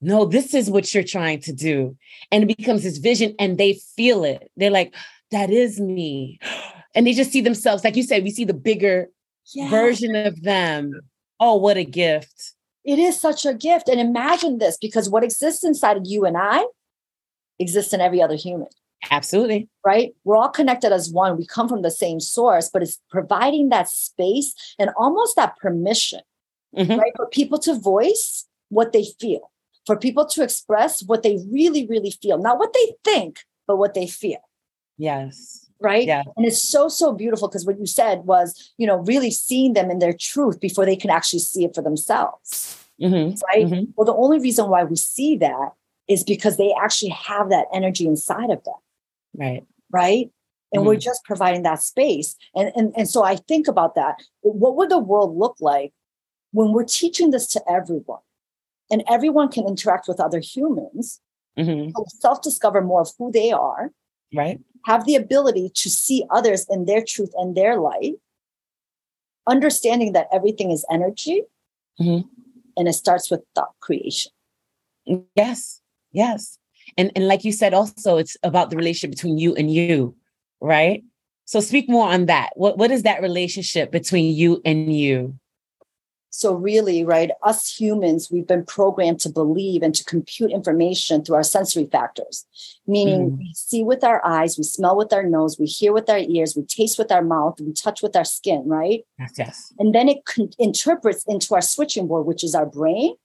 no, 0.00 0.24
this 0.24 0.54
is 0.54 0.70
what 0.70 0.92
you're 0.94 1.04
trying 1.04 1.40
to 1.42 1.52
do. 1.52 1.96
And 2.32 2.42
it 2.48 2.56
becomes 2.56 2.82
this 2.82 2.98
vision 2.98 3.34
and 3.38 3.58
they 3.58 3.74
feel 3.96 4.24
it. 4.24 4.50
They're 4.56 4.70
like, 4.70 4.94
that 5.30 5.50
is 5.50 5.80
me. 5.80 6.38
And 6.92 7.06
they 7.06 7.12
just 7.12 7.30
see 7.30 7.40
themselves, 7.40 7.84
like 7.84 7.94
you 7.94 8.02
said, 8.02 8.24
we 8.24 8.32
see 8.32 8.44
the 8.44 8.52
bigger 8.52 9.10
Yeah. 9.54 9.70
version 9.70 10.16
of 10.16 10.42
them. 10.42 11.00
Oh, 11.38 11.54
what 11.54 11.76
a 11.76 11.84
gift. 11.84 12.54
It 12.84 12.98
is 12.98 13.20
such 13.20 13.46
a 13.46 13.54
gift. 13.54 13.88
And 13.88 14.00
imagine 14.00 14.58
this 14.58 14.76
because 14.76 15.08
what 15.08 15.22
exists 15.22 15.62
inside 15.62 15.96
of 15.96 16.02
you 16.06 16.24
and 16.24 16.36
I 16.36 16.64
exists 17.60 17.92
in 17.92 18.00
every 18.00 18.20
other 18.20 18.34
human. 18.34 18.66
Absolutely. 19.10 19.68
right? 19.86 20.14
We're 20.24 20.36
all 20.36 20.48
connected 20.48 20.90
as 20.92 21.10
one. 21.12 21.36
We 21.38 21.46
come 21.46 21.68
from 21.68 21.82
the 21.82 21.90
same 21.92 22.18
source, 22.18 22.68
but 22.72 22.82
it's 22.82 22.98
providing 23.10 23.68
that 23.68 23.88
space 23.88 24.52
and 24.78 24.90
almost 24.98 25.36
that 25.36 25.56
permission, 25.58 26.20
Mhm. 26.76 26.98
right? 26.98 27.12
For 27.16 27.26
people 27.28 27.58
to 27.60 27.74
voice 27.78 28.46
what 28.68 28.92
they 28.92 29.04
feel, 29.20 29.52
for 29.86 29.96
people 29.96 30.26
to 30.26 30.42
express 30.42 31.02
what 31.02 31.22
they 31.22 31.38
really, 31.50 31.86
really 31.86 32.10
feel, 32.10 32.38
not 32.38 32.58
what 32.58 32.72
they 32.74 32.94
think, 33.04 33.40
but 33.66 33.76
what 33.76 33.94
they 33.94 34.06
feel, 34.06 34.40
Yes. 34.98 35.66
right? 35.80 36.06
Yeah. 36.06 36.22
And 36.36 36.46
it's 36.46 36.60
so, 36.62 36.88
so 36.88 37.12
beautiful 37.12 37.48
because 37.48 37.66
what 37.66 37.78
you 37.78 37.86
said 37.86 38.24
was, 38.24 38.72
you 38.76 38.86
know, 38.86 38.96
really 38.98 39.30
seeing 39.30 39.72
them 39.72 39.90
in 39.90 39.98
their 39.98 40.12
truth 40.12 40.60
before 40.60 40.84
they 40.84 40.96
can 40.96 41.10
actually 41.10 41.38
see 41.40 41.64
it 41.64 41.74
for 41.74 41.82
themselves, 41.82 42.76
Mhm. 43.00 43.40
right? 43.52 43.66
Mhm. 43.66 43.92
Well, 43.96 44.04
the 44.04 44.14
only 44.14 44.38
reason 44.38 44.68
why 44.68 44.84
we 44.84 44.96
see 44.96 45.36
that 45.38 45.72
is 46.08 46.24
because 46.24 46.56
they 46.56 46.72
actually 46.72 47.10
have 47.10 47.48
that 47.50 47.66
energy 47.72 48.06
inside 48.06 48.50
of 48.50 48.62
them 48.64 48.74
Right. 49.36 49.64
right? 49.92 50.30
And 50.72 50.86
we're 50.86 50.96
just 50.96 51.24
providing 51.24 51.62
that 51.64 51.82
space. 51.82 52.36
And, 52.54 52.70
and, 52.76 52.92
and 52.96 53.08
so 53.08 53.24
I 53.24 53.36
think 53.36 53.66
about 53.66 53.96
that. 53.96 54.22
What 54.42 54.76
would 54.76 54.88
the 54.88 54.98
world 55.00 55.36
look 55.36 55.56
like 55.60 55.92
when 56.52 56.72
we're 56.72 56.84
teaching 56.84 57.30
this 57.32 57.48
to 57.48 57.62
everyone? 57.68 58.20
And 58.90 59.02
everyone 59.08 59.48
can 59.48 59.66
interact 59.66 60.08
with 60.08 60.20
other 60.20 60.40
humans, 60.40 61.20
Mhm. 61.58 61.92
self 62.08 62.42
discover 62.42 62.80
more 62.82 63.02
of 63.02 63.10
who 63.18 63.30
they 63.30 63.52
are, 63.52 63.92
Right. 64.34 64.60
have 64.86 65.04
the 65.04 65.16
ability 65.16 65.70
to 65.74 65.90
see 65.90 66.24
others 66.30 66.66
in 66.68 66.84
their 66.86 67.04
truth 67.04 67.32
and 67.36 67.56
their 67.56 67.78
light, 67.80 68.14
understanding 69.46 70.12
that 70.12 70.28
everything 70.32 70.70
is 70.70 70.84
energy. 70.90 71.42
Mhm. 72.00 72.28
And 72.76 72.88
it 72.88 72.92
starts 72.94 73.30
with 73.30 73.42
thought 73.54 73.74
creation. 73.80 74.32
Yes. 75.36 75.80
Yes. 76.12 76.58
And 76.96 77.12
and 77.14 77.26
like 77.28 77.44
you 77.44 77.52
said 77.52 77.74
also 77.74 78.16
it's 78.16 78.36
about 78.42 78.70
the 78.70 78.76
relationship 78.76 79.10
between 79.10 79.38
you 79.38 79.54
and 79.54 79.70
you, 79.72 80.14
right? 80.60 81.04
So 81.44 81.60
speak 81.60 81.88
more 81.88 82.08
on 82.08 82.26
that. 82.26 82.50
What 82.56 82.78
what 82.78 82.90
is 82.90 83.02
that 83.02 83.22
relationship 83.22 83.90
between 83.90 84.34
you 84.34 84.60
and 84.64 84.94
you? 84.94 85.38
So, 86.32 86.54
really, 86.54 87.04
right, 87.04 87.32
us 87.42 87.68
humans, 87.74 88.30
we've 88.30 88.46
been 88.46 88.64
programmed 88.64 89.18
to 89.20 89.28
believe 89.28 89.82
and 89.82 89.92
to 89.96 90.04
compute 90.04 90.52
information 90.52 91.24
through 91.24 91.34
our 91.34 91.42
sensory 91.42 91.86
factors, 91.90 92.46
meaning 92.86 93.32
Mhm. 93.32 93.38
we 93.38 93.52
see 93.54 93.82
with 93.82 94.04
our 94.04 94.24
eyes, 94.24 94.56
we 94.56 94.62
smell 94.62 94.96
with 94.96 95.12
our 95.12 95.24
nose, 95.24 95.58
we 95.58 95.66
hear 95.66 95.92
with 95.92 96.08
our 96.08 96.18
ears, 96.20 96.54
we 96.56 96.62
taste 96.62 96.98
with 96.98 97.10
our 97.10 97.22
mouth, 97.22 97.60
we 97.60 97.72
touch 97.72 98.00
with 98.00 98.14
our 98.14 98.24
skin, 98.24 98.62
right? 98.68 99.04
Yes, 99.18 99.32
yes. 99.36 99.72
And 99.80 99.92
then 99.92 100.08
it 100.08 100.24
con- 100.24 100.50
interprets 100.58 101.24
into 101.24 101.52
our 101.56 101.60
switching 101.60 102.06
board, 102.06 102.26
which 102.26 102.44
is 102.44 102.54
our 102.54 102.66
brain, 102.66 103.16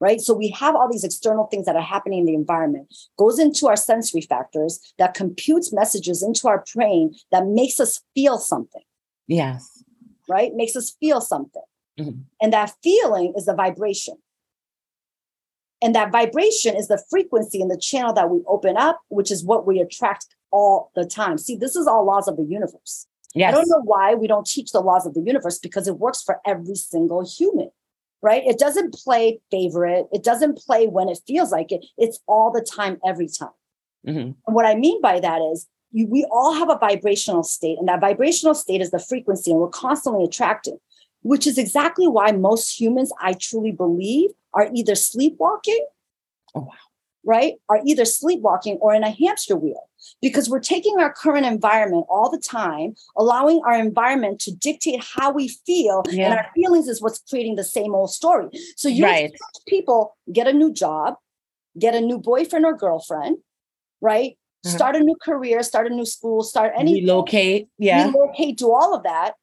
right? 0.00 0.20
So 0.20 0.32
we 0.32 0.48
have 0.50 0.76
all 0.76 0.88
these 0.88 1.04
external 1.04 1.46
things 1.46 1.66
that 1.66 1.74
are 1.74 1.82
happening 1.82 2.20
in 2.20 2.26
the 2.26 2.34
environment, 2.34 2.86
goes 3.18 3.40
into 3.40 3.66
our 3.66 3.76
sensory 3.76 4.20
factors 4.22 4.78
that 4.96 5.14
computes 5.14 5.72
messages 5.72 6.22
into 6.22 6.46
our 6.46 6.62
brain 6.72 7.16
that 7.32 7.48
makes 7.48 7.80
us 7.80 8.00
feel 8.14 8.38
something. 8.38 8.82
Yes. 9.26 9.82
Right? 10.28 10.54
Makes 10.54 10.76
us 10.76 10.92
feel 11.00 11.20
something. 11.20 11.62
Mm-hmm. 12.02 12.20
And 12.40 12.52
that 12.52 12.72
feeling 12.82 13.34
is 13.36 13.46
the 13.46 13.54
vibration. 13.54 14.14
And 15.82 15.94
that 15.94 16.12
vibration 16.12 16.76
is 16.76 16.88
the 16.88 17.02
frequency 17.10 17.60
and 17.60 17.70
the 17.70 17.78
channel 17.78 18.12
that 18.12 18.30
we 18.30 18.40
open 18.46 18.76
up, 18.76 19.00
which 19.08 19.30
is 19.30 19.44
what 19.44 19.66
we 19.66 19.80
attract 19.80 20.26
all 20.52 20.90
the 20.94 21.04
time. 21.04 21.38
See, 21.38 21.56
this 21.56 21.74
is 21.74 21.86
all 21.86 22.04
laws 22.04 22.28
of 22.28 22.36
the 22.36 22.44
universe. 22.44 23.06
Yes. 23.34 23.52
I 23.52 23.56
don't 23.56 23.68
know 23.68 23.82
why 23.82 24.14
we 24.14 24.26
don't 24.26 24.46
teach 24.46 24.72
the 24.72 24.80
laws 24.80 25.06
of 25.06 25.14
the 25.14 25.22
universe 25.22 25.58
because 25.58 25.88
it 25.88 25.98
works 25.98 26.22
for 26.22 26.38
every 26.46 26.74
single 26.74 27.26
human, 27.26 27.70
right? 28.20 28.42
It 28.46 28.58
doesn't 28.58 28.94
play 28.94 29.40
favorite. 29.50 30.06
It 30.12 30.22
doesn't 30.22 30.58
play 30.58 30.86
when 30.86 31.08
it 31.08 31.18
feels 31.26 31.50
like 31.50 31.72
it. 31.72 31.84
It's 31.96 32.20
all 32.28 32.52
the 32.52 32.60
time, 32.60 32.98
every 33.04 33.28
time. 33.28 33.48
Mm-hmm. 34.06 34.32
And 34.46 34.54
what 34.54 34.66
I 34.66 34.74
mean 34.74 35.00
by 35.00 35.18
that 35.18 35.40
is 35.52 35.66
you, 35.92 36.06
we 36.06 36.26
all 36.30 36.54
have 36.54 36.70
a 36.70 36.78
vibrational 36.78 37.42
state, 37.42 37.78
and 37.78 37.88
that 37.88 38.00
vibrational 38.00 38.54
state 38.54 38.80
is 38.80 38.90
the 38.90 38.98
frequency, 38.98 39.50
and 39.50 39.60
we're 39.60 39.68
constantly 39.68 40.24
attracting, 40.24 40.78
which 41.22 41.46
is 41.46 41.58
exactly 41.58 42.06
why 42.06 42.32
most 42.32 42.78
humans, 42.78 43.12
I 43.20 43.32
truly 43.34 43.72
believe, 43.72 44.30
are 44.54 44.68
either 44.74 44.94
sleepwalking. 44.94 45.84
Oh, 46.54 46.60
wow. 46.62 46.72
Right? 47.24 47.54
Are 47.68 47.80
either 47.86 48.04
sleepwalking 48.04 48.78
or 48.80 48.92
in 48.94 49.04
a 49.04 49.10
hamster 49.10 49.54
wheel 49.56 49.88
because 50.20 50.50
we're 50.50 50.58
taking 50.58 50.98
our 50.98 51.12
current 51.12 51.46
environment 51.46 52.04
all 52.10 52.28
the 52.28 52.38
time, 52.38 52.94
allowing 53.16 53.60
our 53.64 53.74
environment 53.78 54.40
to 54.40 54.50
dictate 54.52 55.02
how 55.16 55.30
we 55.30 55.46
feel, 55.46 56.02
Yeah. 56.10 56.24
and 56.30 56.34
our 56.34 56.46
feelings 56.54 56.88
is 56.88 57.00
what's 57.00 57.20
creating 57.30 57.54
the 57.54 57.62
same 57.64 57.94
old 57.94 58.10
story. 58.10 58.48
So 58.76 58.88
you 58.88 59.04
Right. 59.04 59.32
people 59.66 60.16
get 60.32 60.48
a 60.48 60.52
new 60.52 60.72
job, 60.72 61.14
get 61.78 61.94
a 61.94 62.00
new 62.00 62.18
boyfriend 62.18 62.66
or 62.66 62.76
girlfriend, 62.76 63.38
right? 64.00 64.36
Mhm. 64.66 64.70
Start 64.70 64.96
a 64.96 65.00
new 65.00 65.14
career, 65.22 65.62
start 65.62 65.86
a 65.86 65.94
new 65.94 66.04
school, 66.04 66.42
start 66.42 66.72
any 66.76 66.94
Relocate. 66.94 67.68
Yeah. 67.78 68.06
relocate, 68.10 68.58
do 68.58 68.72
all 68.72 68.94
of 68.94 69.04
that. 69.04 69.36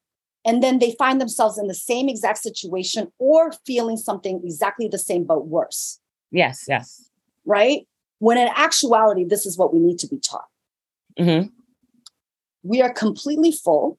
And 0.46 0.64
then 0.64 0.80
they 0.80 0.96
find 0.98 1.20
themselves 1.20 1.58
in 1.58 1.68
the 1.68 1.74
same 1.74 2.08
exact 2.08 2.40
situation 2.40 3.12
or 3.20 3.52
feeling 3.66 3.98
something 3.98 4.42
exactly 4.44 4.88
the 4.88 4.98
same, 4.98 5.24
but 5.26 5.48
worse, 5.48 6.00
Yes. 6.32 6.66
Yes. 6.68 7.10
right? 7.46 7.86
When 8.20 8.38
in 8.38 8.50
actuality, 8.56 9.24
this 9.26 9.46
is 9.46 9.58
what 9.58 9.74
we 9.74 9.80
need 9.80 10.00
to 10.00 10.08
be 10.08 10.18
taught. 10.18 10.48
hmm 11.18 11.48
We 12.64 12.82
are 12.82 12.94
completely 12.94 13.52
full, 13.52 13.98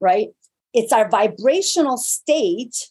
right? 0.00 0.28
It's 0.72 0.92
our 0.92 1.08
vibrational 1.08 1.98
state, 1.98 2.90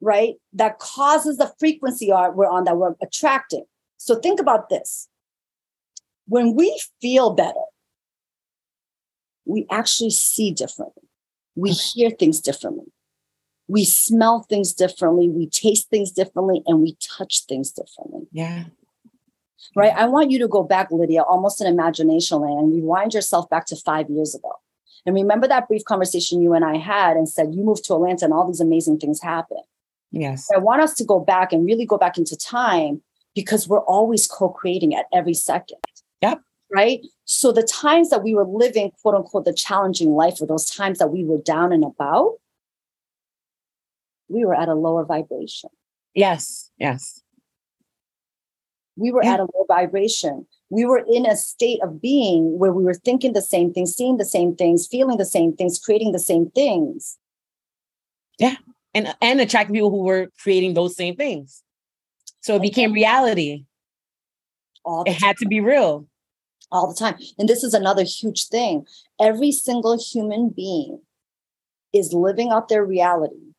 right, 0.00 0.34
that 0.52 0.78
causes 0.78 1.36
the 1.36 1.52
frequency 1.58 2.08
we're 2.10 2.48
on 2.48 2.64
that 2.64 2.76
we're 2.76 2.94
attracting. 3.02 3.64
So 3.98 4.18
think 4.18 4.40
about 4.40 4.68
this. 4.70 5.08
When 6.26 6.54
we 6.54 6.80
feel 7.02 7.34
better, 7.34 7.66
we 9.44 9.66
actually 9.70 10.10
see 10.10 10.52
differently. 10.52 11.09
We 11.60 11.70
hear 11.72 12.10
things 12.10 12.40
differently. 12.40 12.86
We 13.68 13.84
smell 13.84 14.42
things 14.48 14.72
differently. 14.72 15.28
We 15.28 15.46
taste 15.48 15.90
things 15.90 16.10
differently 16.10 16.62
and 16.66 16.80
we 16.80 16.96
touch 17.00 17.44
things 17.46 17.70
differently 17.70 18.26
Yeah. 18.32 18.64
right? 19.76 19.94
I 19.94 20.06
want 20.06 20.30
you 20.30 20.38
to 20.40 20.48
go 20.48 20.62
back, 20.64 20.90
Lydia, 20.90 21.22
almost 21.22 21.60
in 21.60 21.66
imagination 21.66 22.40
land 22.40 22.58
and 22.58 22.72
rewind 22.74 23.14
yourself 23.14 23.48
back 23.48 23.66
to 23.66 23.76
five 23.76 24.10
years 24.10 24.34
ago. 24.34 24.52
And 25.06 25.14
remember 25.14 25.46
that 25.48 25.68
brief 25.68 25.84
conversation 25.84 26.42
you 26.42 26.52
and 26.52 26.64
I 26.64 26.76
had 26.76 27.16
and 27.16 27.28
said, 27.28 27.54
you 27.54 27.62
moved 27.62 27.84
to 27.84 27.94
Atlanta 27.94 28.24
and 28.24 28.34
all 28.34 28.46
these 28.46 28.60
amazing 28.60 28.98
things 28.98 29.20
happen. 29.22 29.58
Yes. 30.10 30.48
I 30.54 30.58
want 30.58 30.82
us 30.82 30.94
to 30.94 31.04
go 31.04 31.20
back 31.20 31.52
and 31.52 31.64
really 31.64 31.86
go 31.86 31.96
back 31.96 32.18
into 32.18 32.36
time 32.36 33.02
because 33.34 33.68
we're 33.68 33.84
always 33.84 34.26
co 34.26 34.48
creating 34.48 34.94
at 34.94 35.06
every 35.12 35.34
second. 35.34 35.78
Yep. 36.20 36.40
Right. 36.72 37.00
So 37.24 37.50
the 37.50 37.64
times 37.64 38.10
that 38.10 38.22
we 38.22 38.34
were 38.34 38.46
living, 38.46 38.92
quote 39.02 39.14
unquote, 39.16 39.44
the 39.44 39.52
challenging 39.52 40.10
life, 40.10 40.40
or 40.40 40.46
those 40.46 40.70
times 40.70 40.98
that 40.98 41.08
we 41.08 41.24
were 41.24 41.38
down 41.38 41.72
and 41.72 41.82
about, 41.84 42.36
we 44.28 44.44
were 44.44 44.54
at 44.54 44.68
a 44.68 44.74
lower 44.74 45.04
vibration. 45.04 45.70
Yes. 46.14 46.70
Yes. 46.78 47.22
we 48.96 49.10
were 49.10 49.24
Yeah. 49.24 49.34
at 49.34 49.40
a 49.40 49.44
low 49.44 49.64
vibration. 49.66 50.46
We 50.68 50.84
were 50.84 51.02
in 51.08 51.24
a 51.24 51.34
state 51.34 51.80
of 51.82 52.02
being 52.02 52.58
where 52.58 52.70
we 52.72 52.84
were 52.84 52.92
thinking 52.92 53.32
the 53.32 53.40
same 53.40 53.72
things, 53.72 53.96
seeing 53.96 54.18
the 54.18 54.26
same 54.26 54.54
things, 54.54 54.86
feeling 54.86 55.16
the 55.16 55.24
same 55.24 55.56
things, 55.56 55.78
creating 55.78 56.12
the 56.12 56.18
same 56.18 56.50
things. 56.50 57.16
Yeah. 58.38 58.56
And 58.92 59.14
and 59.22 59.40
attracting 59.40 59.74
people 59.74 59.88
who 59.90 60.02
were 60.02 60.28
creating 60.42 60.74
those 60.74 60.96
same 60.96 61.16
things. 61.16 61.62
So 62.42 62.56
it 62.56 62.62
became 62.62 62.92
reality. 62.92 63.64
All 64.84 65.04
It 65.04 65.14
had 65.14 65.38
to 65.38 65.46
be 65.46 65.60
real. 65.60 66.06
All 66.72 66.88
the 66.88 66.98
time. 66.98 67.16
And 67.38 67.48
this 67.48 67.64
is 67.64 67.74
another 67.74 68.04
huge 68.04 68.48
thing. 68.48 68.86
Every 69.20 69.52
single 69.52 69.98
human 69.98 70.50
being 70.50 71.00
is 71.92 72.12
living 72.12 72.50
out 72.50 72.68
their 72.68 72.84
reality 72.84 73.54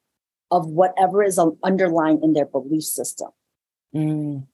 of 0.50 0.68
whatever 0.68 1.24
is 1.24 1.38
un- 1.38 1.58
underlying 1.64 2.22
in 2.24 2.34
their 2.34 2.46
belief 2.46 2.84
system. 2.84 3.30
Mm. 3.96 4.48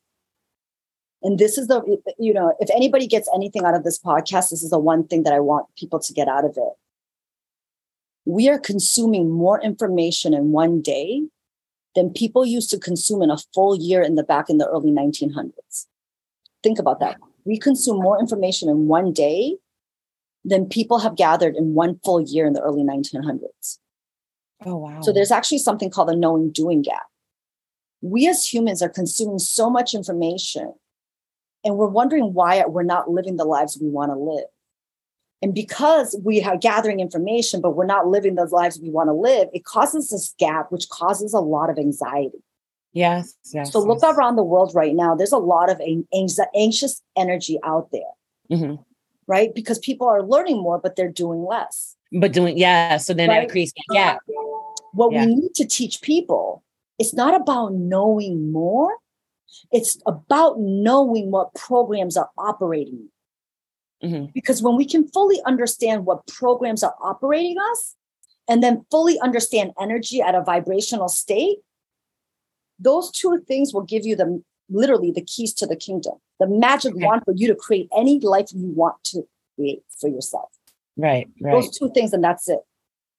And 1.23 1.39
this 1.39 1.57
is 1.57 1.67
the, 1.67 1.81
you 2.19 2.33
know, 2.33 2.53
if 2.59 2.69
anybody 2.69 3.07
gets 3.07 3.29
anything 3.33 3.65
out 3.65 3.73
of 3.73 3.83
this 3.83 3.99
podcast, 3.99 4.49
this 4.49 4.63
is 4.63 4.69
the 4.69 4.79
one 4.79 5.07
thing 5.07 5.23
that 5.23 5.33
I 5.33 5.39
want 5.39 5.67
people 5.77 5.99
to 5.99 6.13
get 6.13 6.27
out 6.27 6.45
of 6.45 6.57
it. 6.57 6.73
We 8.25 8.49
are 8.49 8.59
consuming 8.59 9.31
more 9.31 9.59
information 9.61 10.33
in 10.33 10.51
one 10.51 10.81
day 10.81 11.23
than 11.95 12.11
people 12.11 12.45
used 12.45 12.69
to 12.69 12.77
consume 12.77 13.23
in 13.23 13.31
a 13.31 13.37
full 13.53 13.75
year 13.75 14.01
in 14.01 14.15
the 14.15 14.23
back 14.23 14.49
in 14.49 14.59
the 14.59 14.67
early 14.67 14.91
1900s. 14.91 15.87
Think 16.61 16.77
about 16.77 16.99
that. 16.99 17.17
We 17.47 17.57
consume 17.57 18.01
more 18.01 18.19
information 18.19 18.67
in 18.67 18.87
one 18.87 19.13
day 19.13 19.55
than 20.43 20.65
people 20.65 20.99
have 20.99 21.15
gathered 21.15 21.55
in 21.55 21.73
one 21.73 21.99
full 22.03 22.21
year 22.21 22.45
in 22.45 22.53
the 22.53 22.61
early 22.61 22.83
1900s. 22.83 23.77
Oh 24.65 24.75
wow. 24.75 25.01
So 25.01 25.13
there's 25.13 25.31
actually 25.31 25.59
something 25.59 25.89
called 25.89 26.09
the 26.09 26.15
knowing 26.15 26.51
doing 26.51 26.81
gap. 26.81 27.05
We 28.01 28.27
as 28.27 28.45
humans 28.45 28.81
are 28.81 28.89
consuming 28.89 29.39
so 29.39 29.69
much 29.69 29.93
information 29.93 30.73
and 31.63 31.77
we're 31.77 31.87
wondering 31.87 32.33
why 32.33 32.63
we're 32.67 32.83
not 32.83 33.09
living 33.09 33.37
the 33.37 33.45
lives 33.45 33.77
we 33.81 33.89
want 33.89 34.11
to 34.11 34.17
live. 34.17 34.45
And 35.41 35.53
because 35.53 36.19
we 36.23 36.41
are 36.43 36.57
gathering 36.57 36.99
information, 36.99 37.61
but 37.61 37.75
we're 37.75 37.85
not 37.85 38.07
living 38.07 38.35
those 38.35 38.51
lives 38.51 38.79
we 38.79 38.89
want 38.89 39.07
to 39.09 39.13
live, 39.13 39.49
it 39.53 39.63
causes 39.63 40.09
this 40.09 40.33
gap, 40.39 40.71
which 40.71 40.89
causes 40.89 41.33
a 41.33 41.39
lot 41.39 41.69
of 41.69 41.77
anxiety. 41.77 42.43
Yes. 42.97 43.35
Yes. 43.53 43.71
So 43.71 43.79
look 43.79 43.99
yes. 44.01 44.15
around 44.15 44.35
the 44.35 44.43
world 44.53 44.71
right 44.81 44.95
now. 45.03 45.15
There's 45.15 45.31
a 45.41 45.43
lot 45.53 45.67
of 45.73 45.79
an- 45.79 46.07
anxious 46.55 47.01
energy 47.15 47.59
out 47.63 47.87
there, 47.91 48.13
Mhm. 48.51 48.83
right? 49.27 49.53
Because 49.59 49.77
people 49.79 50.07
are 50.07 50.23
learning 50.23 50.57
more, 50.61 50.77
but 50.79 50.95
they're 50.95 51.15
doing 51.23 51.41
less. 51.53 51.95
But 52.11 52.31
doing 52.33 52.57
yeah. 52.57 52.97
So 52.97 53.13
then 53.13 53.29
Right. 53.29 53.41
that 53.41 53.51
creates 53.51 53.73
that 53.93 54.19
what 54.93 55.11
Yeah. 55.11 55.25
we 55.25 55.35
need 55.35 55.53
to 55.55 55.65
teach 55.65 56.01
people 56.01 56.63
it's 56.99 57.13
not 57.13 57.33
about 57.41 57.73
knowing 57.73 58.51
more 58.51 58.91
it's 59.71 59.97
about 60.05 60.59
knowing 60.59 61.29
what 61.31 61.53
programs 61.53 62.15
are 62.17 62.29
operating 62.37 63.09
Mhm. 64.03 64.33
because 64.33 64.61
when 64.63 64.75
we 64.75 64.85
can 64.85 65.07
fully 65.15 65.39
understand 65.51 66.05
what 66.07 66.25
programs 66.27 66.81
are 66.83 66.95
operating 67.01 67.57
us 67.71 67.95
and 68.47 68.63
then 68.63 68.85
fully 68.89 69.19
understand 69.19 69.73
energy 69.79 70.21
at 70.21 70.35
a 70.35 70.41
vibrational 70.41 71.09
state 71.09 71.59
those 72.79 73.11
two 73.11 73.39
things 73.47 73.73
will 73.73 73.83
give 73.83 74.05
you 74.05 74.15
the 74.15 74.41
literally 74.69 75.11
the 75.11 75.21
keys 75.21 75.53
to 75.53 75.65
the 75.65 75.75
kingdom 75.75 76.13
the 76.39 76.47
magic 76.47 76.93
Okay. 76.95 77.05
wand 77.05 77.21
for 77.25 77.33
you 77.35 77.47
to 77.47 77.55
create 77.55 77.87
any 77.97 78.19
life 78.19 78.47
you 78.53 78.67
want 78.67 79.01
to 79.05 79.23
create 79.55 79.83
for 79.99 80.07
yourself 80.09 80.49
Right. 80.97 81.27
Right. 81.41 81.51
those 81.53 81.69
two 81.77 81.89
things 81.93 82.11
and 82.13 82.23
that's 82.23 82.47
it 82.49 82.59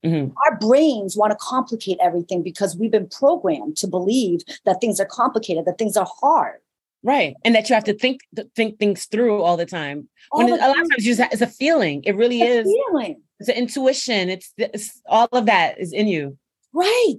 Mhm. 0.05 0.33
our 0.47 0.57
brains 0.59 1.17
want 1.17 1.33
to 1.33 1.39
complicate 1.41 1.99
everything 2.01 2.43
because 2.43 2.77
we've 2.77 2.91
been 2.93 3.09
programmed 3.09 3.77
to 3.79 3.87
believe 3.89 4.41
that 4.65 4.81
things 4.81 5.01
are 5.01 5.07
complicated, 5.07 5.65
that 5.65 5.77
things 5.77 5.97
are 5.97 6.07
hard. 6.21 6.61
Right. 7.03 7.35
And 7.45 7.53
that 7.57 7.69
you 7.69 7.75
have 7.75 7.83
to 7.85 7.95
think 7.95 8.21
think 8.55 8.79
things 8.79 9.07
through 9.07 9.43
all 9.43 9.57
the 9.57 9.67
time. 9.67 10.09
All 10.31 10.39
When 10.39 10.51
the 10.51 10.55
it, 10.55 10.61
a 10.61 10.69
lot 10.69 10.81
of 10.81 10.89
times 10.91 11.05
you 11.05 11.15
just, 11.17 11.33
it's 11.33 11.43
a 11.43 11.49
feeling. 11.49 12.03
It 12.05 12.15
really 12.15 12.43
it's 12.43 12.55
a 12.55 12.61
is. 12.61 12.77
feeling, 12.87 13.23
It's 13.41 13.49
an 13.49 13.57
intuition. 13.57 14.29
It's, 14.29 14.53
it's 14.57 15.01
all 15.07 15.29
of 15.33 15.47
that 15.47 15.81
is 15.81 15.93
in 15.93 16.07
you. 16.07 16.39
right? 16.73 17.19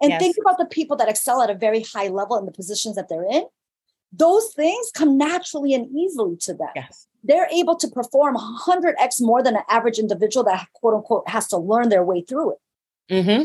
And 0.00 0.10
Yes. 0.10 0.20
think 0.20 0.36
about 0.40 0.58
the 0.58 0.66
people 0.66 0.96
that 0.96 1.08
excel 1.08 1.42
at 1.42 1.50
a 1.50 1.54
very 1.54 1.82
high 1.82 2.08
level 2.08 2.36
in 2.38 2.46
the 2.46 2.52
positions 2.52 2.96
that 2.96 3.08
they're 3.08 3.26
in. 3.28 3.44
Those 4.12 4.52
things 4.54 4.90
come 4.92 5.18
naturally 5.18 5.74
and 5.74 5.86
easily 5.94 6.36
to 6.38 6.54
them. 6.54 6.70
Yes. 6.74 7.06
They're 7.24 7.48
able 7.52 7.76
to 7.76 7.88
perform 7.88 8.36
100x 8.36 9.20
more 9.20 9.42
than 9.42 9.56
an 9.56 9.64
average 9.68 9.98
individual 9.98 10.44
that 10.44 10.68
quote 10.72 10.94
unquote 10.94 11.28
has 11.28 11.46
to 11.48 11.58
learn 11.58 11.88
their 11.88 12.04
way 12.04 12.22
through 12.22 12.52
it. 12.52 12.58
Mm-hmm. 13.10 13.44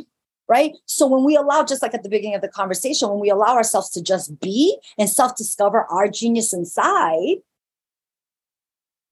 right? 0.49 0.73
So 0.85 1.07
when 1.07 1.23
we 1.23 1.35
allow, 1.35 1.63
just 1.63 1.81
like 1.81 1.93
at 1.93 2.03
the 2.03 2.09
beginning 2.09 2.35
of 2.35 2.41
the 2.41 2.49
conversation, 2.49 3.09
when 3.09 3.19
we 3.19 3.29
allow 3.29 3.55
ourselves 3.55 3.89
to 3.91 4.03
just 4.03 4.39
be 4.41 4.77
and 4.97 5.09
self-discover 5.09 5.85
our 5.85 6.07
genius 6.09 6.53
inside, 6.53 7.37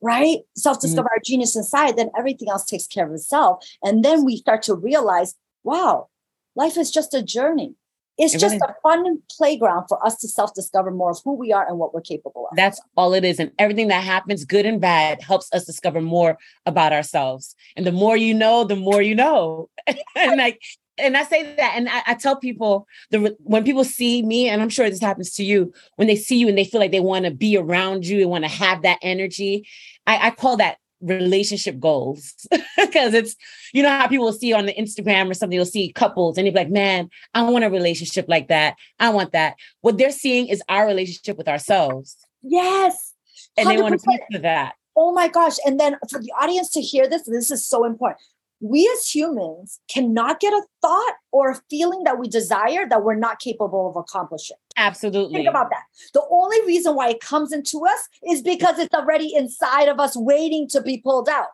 right? 0.02 0.40
Self-discover 0.58 1.10
our 1.10 1.22
genius 1.24 1.56
inside, 1.56 1.96
then 1.96 2.12
everything 2.18 2.50
else 2.50 2.66
takes 2.66 2.86
care 2.86 3.08
of 3.08 3.14
itself. 3.14 3.66
And 3.82 4.04
then 4.04 4.26
we 4.26 4.38
start 4.38 4.62
to 4.64 4.76
realize, 4.76 5.36
wow, 5.64 6.10
life 6.56 6.78
is 6.78 6.92
just 6.92 7.14
a 7.14 7.22
journey. 7.22 7.76
It's 8.18 8.36
it 8.36 8.40
just 8.40 8.54
really, 8.54 8.68
a 8.68 8.76
fun 8.84 9.20
playground 9.36 9.88
for 9.88 10.06
us 10.06 10.18
to 10.18 10.28
self 10.28 10.54
discover 10.54 10.92
more 10.92 11.12
of 11.12 11.20
who 11.24 11.34
we 11.34 11.52
are 11.52 11.66
and 11.68 11.80
what 11.80 11.94
we're 11.94 12.02
capable 12.02 12.48
of. 12.50 12.56
That's 12.56 12.80
all 12.96 13.14
it 13.14 13.24
is. 13.24 13.40
And 13.40 13.52
everything 13.58 13.88
that 13.88 14.04
happens, 14.04 14.46
good 14.46 14.66
and 14.66 14.80
bad, 14.80 15.22
helps 15.22 15.52
us 15.54 15.66
discover 15.66 16.02
more 16.02 16.38
about 16.66 16.94
ourselves. 16.94 17.56
And 17.76 17.86
the 17.86 17.92
more 17.92 18.18
you 18.18 18.34
know, 18.34 18.64
the 18.64 18.76
more 18.76 19.02
you 19.02 19.16
know. 19.16 19.70
and 20.16 20.38
like, 20.38 20.62
and 20.98 21.18
I 21.18 21.24
say 21.24 21.56
that, 21.56 21.74
and 21.76 21.90
I, 21.90 22.04
I, 22.06 22.14
tell 22.14 22.36
people 22.36 22.86
the 23.10 23.36
when 23.40 23.64
people 23.64 23.84
see 23.84 24.22
me, 24.22 24.50
and 24.50 24.62
I'm 24.62 24.70
sure 24.70 24.90
this 24.90 25.02
happens 25.02 25.34
to 25.36 25.44
you, 25.44 25.74
when 25.96 26.08
they 26.08 26.18
see 26.18 26.38
you 26.38 26.48
and 26.48 26.58
they 26.58 26.66
feel 26.66 26.82
like 26.82 26.92
they 26.92 27.00
want 27.00 27.26
to 27.26 27.32
be 27.32 27.58
around 27.58 28.06
you, 28.06 28.22
and 28.22 28.30
want 28.30 28.44
to 28.44 28.52
have 28.52 28.84
that 28.84 29.00
energy. 29.02 29.68
I, 30.06 30.28
I 30.28 30.30
call 30.32 30.58
that 30.58 30.78
relationship 31.02 31.80
goals. 31.80 32.34
Because 32.78 33.14
it's 33.14 33.36
you 33.74 33.84
know 33.84 33.90
how 33.90 34.08
people 34.08 34.26
will 34.26 34.34
see 34.34 34.54
on 34.54 34.66
the 34.66 34.74
Instagram 34.74 35.30
or 35.30 35.34
something 35.34 35.56
you'll 35.56 35.66
see 35.66 35.94
couples 35.94 36.38
and 36.38 36.48
they're 36.48 36.54
like 36.54 36.70
man 36.70 37.10
I 37.34 37.44
want 37.44 37.64
a 37.64 37.70
relationship 37.70 38.26
like 38.28 38.48
that. 38.48 38.76
I 39.00 39.10
want 39.10 39.34
that. 39.34 39.56
What 39.82 39.98
they're 39.98 40.12
seeing 40.12 40.48
is 40.48 40.64
our 40.68 40.86
relationship 40.88 41.38
with 41.38 41.48
ourselves. 41.48 42.18
Yes. 42.42 43.14
100%. 43.58 43.62
and 43.62 43.70
they 43.70 43.82
want 43.82 44.00
to 44.00 44.08
piece 44.08 44.20
of 44.36 44.42
that. 44.42 44.74
Oh 44.96 45.14
my 45.14 45.28
gosh. 45.28 45.58
And 45.66 45.80
then 45.80 45.98
for 46.10 46.20
the 46.20 46.34
audience 46.42 46.70
to 46.72 46.82
hear 46.82 47.08
this 47.08 47.24
this 47.24 47.52
is 47.52 47.66
so 47.66 47.86
important 47.86 48.26
we 48.62 48.90
as 48.96 49.14
humans 49.14 49.80
cannot 49.90 50.40
get 50.40 50.54
a 50.54 50.62
thought 50.82 51.16
or 51.32 51.52
a 51.52 51.62
feeling 51.70 52.04
that 52.04 52.20
we 52.20 52.28
desire 52.28 52.88
that 52.88 53.04
we're 53.04 53.16
not 53.16 53.40
capable 53.40 53.90
of 53.90 53.96
accomplishing. 53.96 54.58
Absolutely. 54.78 55.36
Think 55.36 55.50
about 55.50 55.70
that. 55.72 55.84
The 56.14 56.24
only 56.30 56.62
reason 56.66 56.96
why 56.96 57.10
it 57.10 57.20
comes 57.20 57.52
into 57.52 57.82
us 57.86 58.08
is 58.30 58.42
because 58.42 58.80
it's 58.80 58.94
already 58.94 59.34
inside 59.36 59.88
of 59.88 60.00
us 60.00 60.16
waiting 60.16 60.68
to 60.70 60.82
be 60.82 61.00
pulled 61.00 61.28
out. 61.28 61.48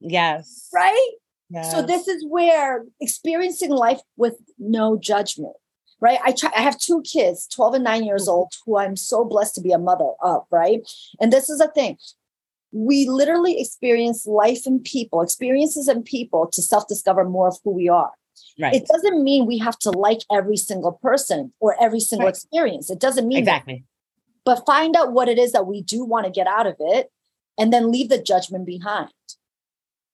Yes. 0.00 0.68
Right? 0.74 1.10
Yes. 1.50 1.70
So 1.70 1.80
this 1.80 2.08
is 2.08 2.24
where 2.28 2.84
experiencing 3.00 3.70
life 3.70 4.00
with 4.16 4.34
no 4.58 4.98
judgment. 4.98 5.54
Right. 6.00 6.20
I 6.24 6.30
try 6.30 6.52
I 6.54 6.60
have 6.60 6.78
two 6.78 7.02
kids, 7.02 7.48
12 7.48 7.74
and 7.74 7.84
9 7.84 8.04
years 8.04 8.22
mm-hmm. 8.22 8.30
old, 8.30 8.52
who 8.64 8.78
I'm 8.78 8.94
so 8.94 9.24
blessed 9.24 9.56
to 9.56 9.60
be 9.60 9.72
a 9.72 9.78
mother 9.78 10.12
of, 10.22 10.42
right? 10.50 10.80
And 11.20 11.32
this 11.32 11.50
is 11.50 11.60
a 11.60 11.68
thing 11.68 11.98
we 12.72 13.08
literally 13.08 13.60
experience 13.60 14.26
life 14.26 14.66
and 14.66 14.84
people, 14.84 15.22
experiences 15.22 15.88
and 15.88 16.04
people 16.04 16.46
to 16.52 16.62
self 16.62 16.86
discover 16.88 17.24
more 17.24 17.48
of 17.48 17.58
who 17.64 17.70
we 17.70 17.88
are. 17.88 18.12
Right. 18.60 18.74
It 18.74 18.86
doesn't 18.86 19.22
mean 19.22 19.46
we 19.46 19.58
have 19.58 19.78
to 19.80 19.90
like 19.90 20.20
every 20.32 20.56
single 20.56 20.92
person 20.92 21.52
or 21.60 21.80
every 21.82 22.00
single 22.00 22.26
right. 22.26 22.34
experience. 22.34 22.90
It 22.90 23.00
doesn't 23.00 23.26
mean 23.26 23.38
exactly. 23.38 23.74
That. 23.74 23.82
But 24.44 24.66
find 24.66 24.96
out 24.96 25.12
what 25.12 25.28
it 25.28 25.38
is 25.38 25.52
that 25.52 25.66
we 25.66 25.82
do 25.82 26.04
want 26.04 26.26
to 26.26 26.32
get 26.32 26.46
out 26.46 26.66
of 26.66 26.76
it 26.78 27.10
and 27.58 27.72
then 27.72 27.90
leave 27.90 28.08
the 28.08 28.20
judgment 28.20 28.66
behind. 28.66 29.10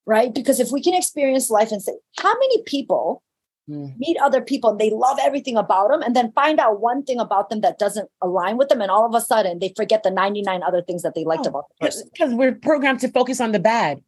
Right. 0.07 0.35
Because 0.35 0.61
if 0.61 0.71
we 0.71 0.83
can 0.83 0.95
experience 0.95 1.51
life 1.51 1.73
and 1.73 1.83
say, 1.83 1.95
how 2.19 2.33
many 2.35 2.63
people 2.63 3.23
Mm. 3.69 3.97
meet 3.97 4.19
other 4.21 4.43
people 4.43 4.69
and 4.69 4.79
they 4.79 4.91
love 4.91 5.17
everything 5.23 5.57
about 5.57 5.89
them 5.89 6.03
and 6.03 6.15
then 6.15 6.31
find 6.33 6.61
out 6.61 6.83
one 6.83 7.03
thing 7.03 7.19
about 7.19 7.49
them 7.49 7.63
that 7.63 7.79
doesn't 7.79 8.11
align 8.21 8.59
with 8.59 8.69
them 8.69 8.83
and 8.83 8.91
all 8.91 9.07
of 9.07 9.15
a 9.15 9.23
sudden 9.23 9.59
they 9.59 9.73
forget 9.75 10.03
the 10.03 10.11
99 10.11 10.63
other 10.63 10.83
things 10.83 11.01
that 11.01 11.15
they 11.15 11.25
liked 11.25 11.47
oh, 11.47 11.49
about 11.49 11.65
the 11.71 11.87
person 11.87 12.07
because 12.13 12.35
we're 12.35 12.53
programmed 12.53 13.01
to 13.01 13.09
focus 13.09 13.41
on 13.41 13.53
the 13.53 13.59
bad 13.59 14.03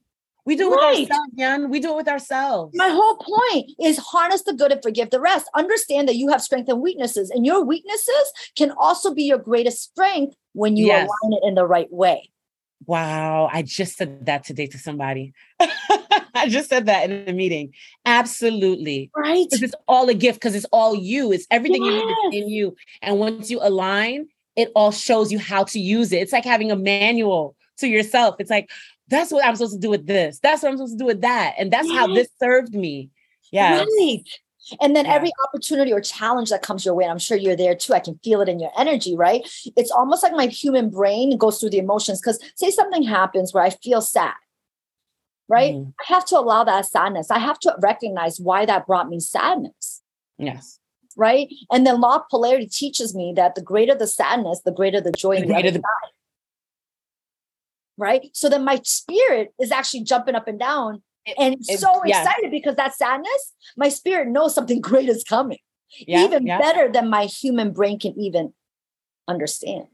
we 0.45 0.57
do 0.57 0.71
it 0.75 0.77
right. 0.77 1.01
with 1.01 1.11
ourselves 1.11 1.33
Yun. 1.37 1.71
we 1.71 1.81
do 1.81 1.93
it 1.93 1.97
with 1.97 2.09
ourselves 2.09 2.75
my 2.77 2.91
whole 2.91 3.17
point 3.17 3.71
is 3.83 3.97
harness 3.97 4.43
the 4.43 4.53
good 4.53 4.73
and 4.73 4.83
forgive 4.83 5.09
the 5.09 5.21
rest 5.21 5.49
understand 5.55 6.07
that 6.07 6.17
you 6.17 6.29
have 6.29 6.43
strengths 6.43 6.71
and 6.71 6.83
weaknesses 6.83 7.31
and 7.31 7.47
your 7.47 7.65
weaknesses 7.65 8.33
can 8.57 8.73
also 8.73 9.15
be 9.15 9.23
your 9.23 9.39
greatest 9.39 9.83
strength 9.83 10.37
when 10.53 10.77
you 10.77 10.85
yes. 10.85 11.09
align 11.09 11.33
it 11.33 11.49
in 11.49 11.55
the 11.55 11.67
right 11.67 11.91
way 11.91 12.31
Wow, 12.87 13.51
I 13.53 13.63
just 13.63 13.97
said 13.97 14.27
that 14.27 14.45
today 14.45 14.67
to 14.69 14.79
somebody. 14.79 15.33
I 16.37 16.49
just 16.49 16.69
said 16.69 16.87
that 16.87 17.11
in 17.11 17.29
a 17.29 17.33
meeting. 17.33 17.73
Absolutely. 18.05 19.11
Right. 19.17 19.47
Because 19.49 19.63
it's 19.63 19.75
all 19.89 20.09
a 20.09 20.15
gift 20.15 20.39
because 20.39 20.55
it's 20.55 20.67
all 20.67 20.95
you. 20.95 21.33
It's 21.33 21.47
everything 21.51 21.85
yes. 21.85 21.93
you 21.93 22.31
need 22.31 22.43
in 22.43 22.49
you. 22.49 22.77
And 23.03 23.19
once 23.19 23.51
you 23.51 23.59
align, 23.63 24.29
it 24.55 24.71
all 24.75 24.93
shows 24.93 25.33
you 25.33 25.39
how 25.39 25.65
to 25.65 25.81
use 25.81 26.13
it. 26.13 26.19
It's 26.19 26.33
like 26.33 26.45
having 26.45 26.71
a 26.71 26.77
manual 26.77 27.57
to 27.79 27.89
yourself. 27.89 28.37
It's 28.39 28.51
like, 28.51 28.71
that's 29.09 29.33
what 29.33 29.45
I'm 29.45 29.57
supposed 29.57 29.75
to 29.75 29.81
do 29.81 29.91
with 29.91 30.07
this. 30.07 30.39
That's 30.41 30.63
what 30.63 30.71
I'm 30.71 30.77
supposed 30.77 30.95
to 30.95 30.99
do 30.99 31.07
with 31.07 31.23
that. 31.23 31.55
And 31.59 31.73
that's 31.73 31.89
yes. 31.89 31.97
how 31.97 32.15
this 32.15 32.29
served 32.39 32.75
me. 32.75 33.11
Yeah. 33.51 33.85
Right. 33.99 34.29
And 34.81 34.97
then 34.97 35.05
yeah. 35.05 35.15
every 35.15 35.31
opportunity 35.45 35.93
or 35.93 36.01
challenge 36.01 36.51
that 36.51 36.63
comes 36.63 36.85
your 36.85 36.95
way, 36.95 37.05
and 37.05 37.11
I'm 37.11 37.19
sure 37.19 37.37
you're 37.37 37.57
there 37.57 37.75
too. 37.75 37.95
I 37.95 38.01
can 38.01 38.19
feel 38.25 38.41
it 38.41 38.49
in 38.49 38.59
your 38.59 38.73
energy, 38.77 39.17
right? 39.17 39.49
It's 39.77 39.91
almost 39.91 40.23
like 40.23 40.33
my 40.33 40.47
human 40.47 40.91
brain 40.91 41.37
goes 41.37 41.61
through 41.61 41.71
the 41.71 41.79
emotions. 41.79 42.21
Because 42.21 42.41
say 42.57 42.71
something 42.71 43.03
happens 43.03 43.55
where 43.55 43.63
I 43.63 43.71
feel 43.71 44.01
sad, 44.01 44.35
right? 45.49 45.75
Mm. 45.75 45.93
I 46.01 46.13
have 46.13 46.25
to 46.27 46.39
allow 46.39 46.65
that 46.65 46.87
sadness. 46.87 47.31
I 47.31 47.39
have 47.39 47.59
to 47.61 47.75
recognize 47.81 48.41
why 48.41 48.67
that 48.67 48.87
brought 48.87 49.09
me 49.09 49.21
sadness. 49.21 50.03
Yes. 50.39 50.81
Right. 51.17 51.49
And 51.71 51.87
then 51.87 52.01
law 52.01 52.17
of 52.17 52.23
polarity 52.31 52.67
teaches 52.67 53.15
me 53.15 53.33
that 53.37 53.55
the 53.55 53.63
greater 53.63 53.95
the 53.95 54.07
sadness, 54.07 54.61
the 54.65 54.73
greater 54.73 55.01
the 55.01 55.13
joy. 55.13 55.41
The 55.41 55.47
greater 55.47 55.71
the- 55.71 55.83
right. 57.97 58.29
So 58.35 58.49
then 58.49 58.65
my 58.65 58.81
spirit 58.85 59.55
is 59.59 59.73
actually 59.73 60.03
jumping 60.03 60.35
up 60.35 60.47
and 60.47 60.59
down 60.59 61.03
and 61.39 61.57
it, 61.69 61.79
so 61.79 62.03
yeah. 62.05 62.23
excited 62.23 62.51
because 62.51 62.77
that 62.77 62.95
sadness, 62.95 63.55
my 63.77 63.89
spirit 63.89 64.29
knows 64.29 64.55
something 64.55 64.81
great 64.81 65.09
is 65.09 65.25
coming, 65.25 65.59
yeah, 65.99 66.25
even 66.25 66.47
yeah. 66.47 66.59
better 66.59 66.91
than 66.91 67.09
my 67.11 67.25
human 67.25 67.73
brain 67.73 67.99
can 67.99 68.19
even 68.19 68.53
understand. 69.29 69.87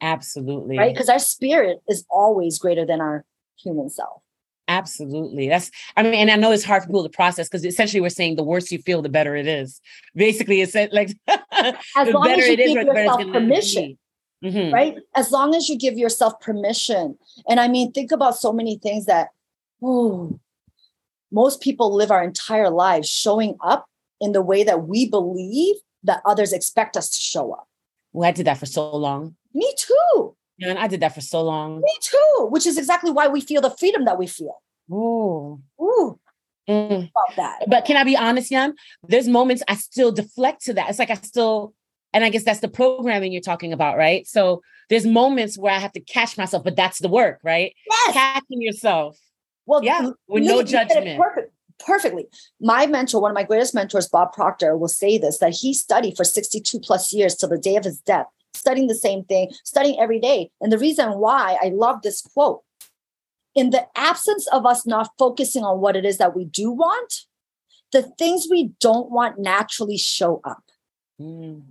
Absolutely. 0.00 0.78
Right. 0.78 0.92
Because 0.92 1.08
our 1.08 1.18
spirit 1.18 1.82
is 1.88 2.04
always 2.10 2.58
greater 2.58 2.84
than 2.84 3.00
our 3.00 3.24
human 3.58 3.88
self. 3.88 4.20
Absolutely. 4.68 5.48
That's, 5.48 5.70
I 5.96 6.02
mean, 6.02 6.14
and 6.14 6.30
I 6.30 6.36
know 6.36 6.52
it's 6.52 6.64
hard 6.64 6.82
for 6.82 6.88
people 6.88 7.02
to 7.02 7.10
process 7.10 7.48
because 7.48 7.64
essentially 7.64 8.00
we're 8.00 8.08
saying 8.08 8.36
the 8.36 8.42
worse 8.42 8.72
you 8.72 8.78
feel, 8.78 9.02
the 9.02 9.08
better 9.08 9.36
it 9.36 9.46
is. 9.46 9.80
Basically, 10.14 10.60
it's 10.60 10.74
like 10.74 11.16
as 11.52 12.08
long 12.08 12.30
as 12.30 12.46
you 12.48 12.56
give 12.56 12.70
yourself 12.70 13.20
permission. 13.32 13.98
Mm-hmm. 14.42 14.74
Right. 14.74 14.96
As 15.16 15.32
long 15.32 15.54
as 15.54 15.68
you 15.68 15.78
give 15.78 15.96
yourself 15.96 16.38
permission. 16.40 17.16
And 17.48 17.60
I 17.60 17.68
mean, 17.68 17.92
think 17.92 18.12
about 18.12 18.36
so 18.36 18.52
many 18.52 18.76
things 18.76 19.06
that, 19.06 19.28
oh, 19.82 20.38
most 21.34 21.60
people 21.60 21.94
live 21.94 22.10
our 22.10 22.22
entire 22.22 22.70
lives 22.70 23.08
showing 23.08 23.56
up 23.60 23.86
in 24.20 24.32
the 24.32 24.40
way 24.40 24.62
that 24.62 24.86
we 24.86 25.08
believe 25.08 25.76
that 26.04 26.22
others 26.24 26.52
expect 26.52 26.96
us 26.96 27.10
to 27.10 27.20
show 27.20 27.52
up. 27.52 27.66
Well, 28.12 28.28
I 28.28 28.32
did 28.32 28.46
that 28.46 28.58
for 28.58 28.66
so 28.66 28.94
long. 28.96 29.34
Me 29.52 29.74
too. 29.76 30.36
And 30.62 30.78
I 30.78 30.86
did 30.86 31.00
that 31.00 31.14
for 31.14 31.20
so 31.20 31.42
long. 31.42 31.80
Me 31.80 31.96
too. 32.00 32.46
Which 32.50 32.66
is 32.66 32.78
exactly 32.78 33.10
why 33.10 33.26
we 33.26 33.40
feel 33.40 33.60
the 33.60 33.70
freedom 33.70 34.04
that 34.04 34.18
we 34.18 34.28
feel. 34.28 34.62
Ooh. 34.92 35.60
Ooh. 35.82 36.18
Mm. 36.68 37.10
About 37.10 37.36
that. 37.36 37.64
But 37.68 37.84
can 37.84 37.96
I 37.96 38.04
be 38.04 38.16
honest, 38.16 38.50
Yun? 38.50 38.74
There's 39.08 39.26
moments 39.26 39.64
I 39.66 39.74
still 39.74 40.12
deflect 40.12 40.64
to 40.66 40.74
that. 40.74 40.88
It's 40.88 41.00
like 41.00 41.10
I 41.10 41.14
still, 41.14 41.74
and 42.12 42.24
I 42.24 42.30
guess 42.30 42.44
that's 42.44 42.60
the 42.60 42.68
programming 42.68 43.32
you're 43.32 43.42
talking 43.42 43.72
about, 43.72 43.96
right? 43.96 44.26
So 44.26 44.62
there's 44.88 45.04
moments 45.04 45.58
where 45.58 45.72
I 45.72 45.78
have 45.78 45.92
to 45.92 46.00
catch 46.00 46.38
myself, 46.38 46.62
but 46.62 46.76
that's 46.76 47.00
the 47.00 47.08
work, 47.08 47.40
right? 47.42 47.74
Yes. 47.90 48.14
Catching 48.14 48.62
yourself. 48.62 49.18
Well, 49.66 49.82
yeah, 49.82 50.10
with 50.28 50.44
no 50.44 50.62
judgment. 50.62 51.20
Perfect, 51.20 51.52
perfectly. 51.84 52.26
My 52.60 52.86
mentor, 52.86 53.20
one 53.20 53.30
of 53.30 53.34
my 53.34 53.44
greatest 53.44 53.74
mentors, 53.74 54.08
Bob 54.08 54.32
Proctor, 54.32 54.76
will 54.76 54.88
say 54.88 55.18
this 55.18 55.38
that 55.38 55.54
he 55.54 55.74
studied 55.74 56.16
for 56.16 56.24
62 56.24 56.80
plus 56.80 57.12
years 57.12 57.34
till 57.34 57.48
the 57.48 57.58
day 57.58 57.76
of 57.76 57.84
his 57.84 58.00
death, 58.00 58.26
studying 58.52 58.88
the 58.88 58.94
same 58.94 59.24
thing, 59.24 59.50
studying 59.64 59.98
every 59.98 60.20
day. 60.20 60.50
And 60.60 60.70
the 60.72 60.78
reason 60.78 61.18
why 61.18 61.56
I 61.62 61.68
love 61.68 62.02
this 62.02 62.20
quote 62.20 62.62
in 63.54 63.70
the 63.70 63.86
absence 63.96 64.46
of 64.48 64.66
us 64.66 64.86
not 64.86 65.10
focusing 65.18 65.64
on 65.64 65.80
what 65.80 65.96
it 65.96 66.04
is 66.04 66.18
that 66.18 66.36
we 66.36 66.44
do 66.44 66.70
want, 66.70 67.26
the 67.92 68.02
things 68.02 68.46
we 68.50 68.72
don't 68.80 69.10
want 69.10 69.38
naturally 69.38 69.96
show 69.96 70.40
up. 70.44 70.64
Mm. 71.20 71.62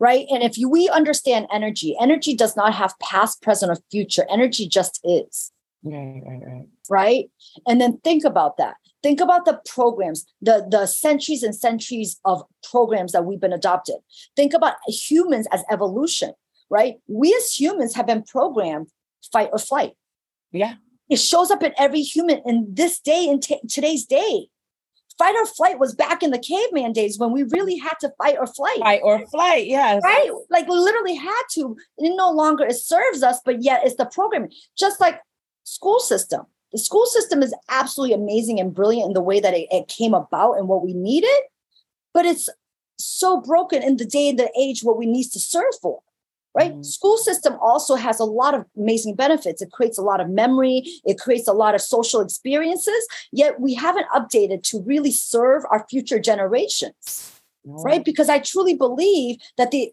Right. 0.00 0.26
And 0.30 0.44
if 0.44 0.56
you, 0.56 0.68
we 0.68 0.88
understand 0.88 1.48
energy, 1.52 1.96
energy 2.00 2.34
does 2.34 2.56
not 2.56 2.72
have 2.74 2.96
past, 3.00 3.42
present, 3.42 3.72
or 3.72 3.82
future. 3.90 4.24
Energy 4.30 4.68
just 4.68 5.00
is. 5.02 5.50
Right, 5.84 6.22
right, 6.26 6.42
right. 6.44 6.66
Right. 6.90 7.30
And 7.66 7.80
then 7.80 7.98
think 7.98 8.24
about 8.24 8.56
that. 8.56 8.74
Think 9.02 9.20
about 9.20 9.44
the 9.44 9.60
programs, 9.66 10.26
the, 10.42 10.66
the 10.68 10.86
centuries 10.86 11.42
and 11.42 11.54
centuries 11.54 12.18
of 12.24 12.42
programs 12.68 13.12
that 13.12 13.24
we've 13.24 13.40
been 13.40 13.52
adopted. 13.52 13.96
Think 14.34 14.54
about 14.54 14.74
humans 14.88 15.46
as 15.52 15.62
evolution, 15.70 16.32
right? 16.68 16.96
We 17.06 17.32
as 17.34 17.58
humans 17.58 17.94
have 17.94 18.06
been 18.06 18.24
programmed 18.24 18.88
fight 19.32 19.50
or 19.52 19.58
flight. 19.58 19.92
Yeah. 20.52 20.74
It 21.08 21.18
shows 21.18 21.50
up 21.50 21.62
in 21.62 21.72
every 21.78 22.02
human 22.02 22.42
in 22.44 22.66
this 22.68 22.98
day, 22.98 23.26
in 23.26 23.40
t- 23.40 23.60
today's 23.68 24.04
day. 24.04 24.48
Fight 25.16 25.34
or 25.34 25.46
flight 25.46 25.80
was 25.80 25.94
back 25.94 26.22
in 26.22 26.30
the 26.30 26.38
caveman 26.38 26.92
days 26.92 27.18
when 27.18 27.32
we 27.32 27.42
really 27.42 27.76
had 27.76 27.94
to 28.00 28.12
fight 28.18 28.36
or 28.38 28.46
flight. 28.46 28.78
Fight 28.78 29.00
or 29.02 29.26
flight, 29.26 29.66
yes. 29.66 30.00
Right? 30.04 30.30
Like 30.48 30.68
literally 30.68 31.16
had 31.16 31.42
to. 31.54 31.76
It 31.98 32.14
no 32.16 32.30
longer 32.30 32.64
it 32.64 32.76
serves 32.76 33.24
us, 33.24 33.40
but 33.44 33.62
yet 33.62 33.80
it's 33.84 33.96
the 33.96 34.06
programming. 34.06 34.52
Just 34.76 35.00
like 35.00 35.20
school 35.68 36.00
system. 36.00 36.46
The 36.72 36.78
school 36.78 37.06
system 37.06 37.42
is 37.42 37.54
absolutely 37.68 38.14
amazing 38.14 38.60
and 38.60 38.74
brilliant 38.74 39.08
in 39.08 39.14
the 39.14 39.22
way 39.22 39.40
that 39.40 39.54
it, 39.54 39.68
it 39.70 39.88
came 39.88 40.14
about 40.14 40.54
and 40.54 40.68
what 40.68 40.84
we 40.84 40.92
needed, 40.92 41.40
but 42.12 42.26
it's 42.26 42.48
so 42.98 43.40
broken 43.40 43.82
in 43.82 43.96
the 43.96 44.04
day 44.04 44.28
and 44.28 44.38
the 44.38 44.50
age 44.58 44.82
what 44.82 44.98
we 44.98 45.06
need 45.06 45.24
to 45.30 45.38
serve 45.38 45.72
for 45.80 46.00
right 46.52 46.72
mm-hmm. 46.72 46.82
school 46.82 47.16
system 47.16 47.56
also 47.60 47.94
has 47.94 48.18
a 48.18 48.24
lot 48.24 48.54
of 48.54 48.64
amazing 48.76 49.14
benefits 49.14 49.62
it 49.62 49.70
creates 49.70 49.98
a 49.98 50.02
lot 50.02 50.20
of 50.20 50.28
memory 50.28 50.82
it 51.04 51.16
creates 51.16 51.46
a 51.46 51.52
lot 51.52 51.76
of 51.76 51.80
social 51.80 52.20
experiences 52.20 53.06
yet 53.30 53.60
we 53.60 53.72
haven't 53.72 54.08
updated 54.08 54.64
to 54.64 54.82
really 54.82 55.12
serve 55.12 55.62
our 55.70 55.86
future 55.88 56.18
generations 56.18 57.38
right? 57.68 58.04
Because 58.04 58.28
I 58.28 58.38
truly 58.38 58.74
believe 58.74 59.38
that 59.56 59.70
the 59.70 59.90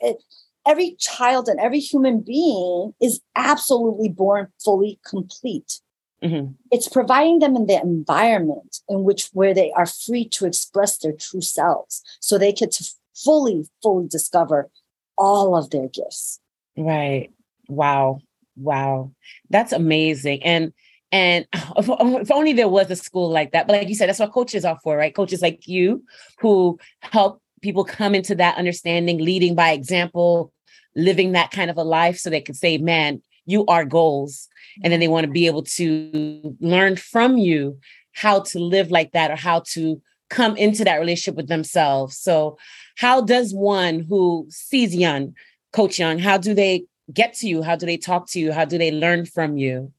every 0.65 0.95
child 0.99 1.47
and 1.47 1.59
every 1.59 1.79
human 1.79 2.21
being 2.21 2.93
is 3.01 3.21
absolutely 3.35 4.09
born 4.09 4.47
fully 4.63 4.99
complete. 5.05 5.79
Mm-hmm. 6.23 6.53
It's 6.71 6.87
providing 6.87 7.39
them 7.39 7.55
in 7.55 7.67
the 7.67 7.79
environment 7.79 8.79
in 8.89 9.03
which 9.03 9.29
where 9.33 9.53
they 9.53 9.71
are 9.73 9.85
free 9.85 10.27
to 10.29 10.45
express 10.45 10.97
their 10.97 11.13
true 11.13 11.41
selves, 11.41 12.01
so 12.19 12.37
they 12.37 12.51
get 12.51 12.71
to 12.73 12.89
fully, 13.13 13.65
fully 13.83 14.07
discover 14.07 14.69
all 15.17 15.55
of 15.55 15.69
their 15.69 15.87
gifts. 15.87 16.39
Right. 16.77 17.31
Wow. 17.67 18.19
Wow. 18.57 19.11
That's 19.49 19.71
amazing. 19.71 20.43
And 20.43 20.73
and 21.11 21.45
if 21.77 22.31
only 22.31 22.53
there 22.53 22.69
was 22.69 22.89
a 22.89 22.95
school 22.95 23.29
like 23.29 23.51
that. 23.51 23.67
But 23.67 23.73
like 23.77 23.89
you 23.89 23.95
said, 23.95 24.09
that's 24.09 24.19
what 24.19 24.31
coaches 24.31 24.65
are 24.65 24.79
for, 24.83 24.97
right? 24.97 25.15
Coaches 25.15 25.41
like 25.41 25.67
you 25.67 26.03
who 26.39 26.79
help 27.01 27.41
people 27.61 27.83
come 27.83 28.15
into 28.15 28.35
that 28.35 28.57
understanding, 28.57 29.19
leading 29.19 29.55
by 29.55 29.71
example, 29.71 30.51
living 30.95 31.33
that 31.33 31.51
kind 31.51 31.69
of 31.69 31.77
a 31.77 31.83
life 31.83 32.17
so 32.17 32.29
they 32.29 32.41
can 32.41 32.55
say, 32.55 32.77
man, 32.77 33.21
you 33.45 33.65
are 33.67 33.85
goals. 33.85 34.47
And 34.83 34.91
then 34.91 34.99
they 34.99 35.07
want 35.07 35.25
to 35.25 35.31
be 35.31 35.47
able 35.47 35.63
to 35.63 36.55
learn 36.59 36.95
from 36.95 37.37
you 37.37 37.77
how 38.13 38.41
to 38.41 38.59
live 38.59 38.91
like 38.91 39.11
that 39.11 39.31
or 39.31 39.35
how 39.35 39.61
to 39.73 40.01
come 40.29 40.57
into 40.57 40.83
that 40.83 40.99
relationship 40.99 41.35
with 41.35 41.47
themselves. 41.47 42.17
So, 42.17 42.57
how 42.97 43.21
does 43.21 43.53
one 43.53 43.99
who 43.99 44.47
sees 44.49 44.95
Yun, 44.95 45.35
Coach 45.73 45.99
Yun, 45.99 46.19
how 46.19 46.37
do 46.37 46.53
they 46.53 46.85
get 47.13 47.33
to 47.35 47.47
you? 47.47 47.61
How 47.61 47.75
do 47.75 47.85
they 47.85 47.97
talk 47.97 48.29
to 48.31 48.39
you? 48.39 48.51
How 48.51 48.65
do 48.65 48.77
they 48.77 48.91
learn 48.91 49.25
from 49.25 49.57
you? 49.57 49.91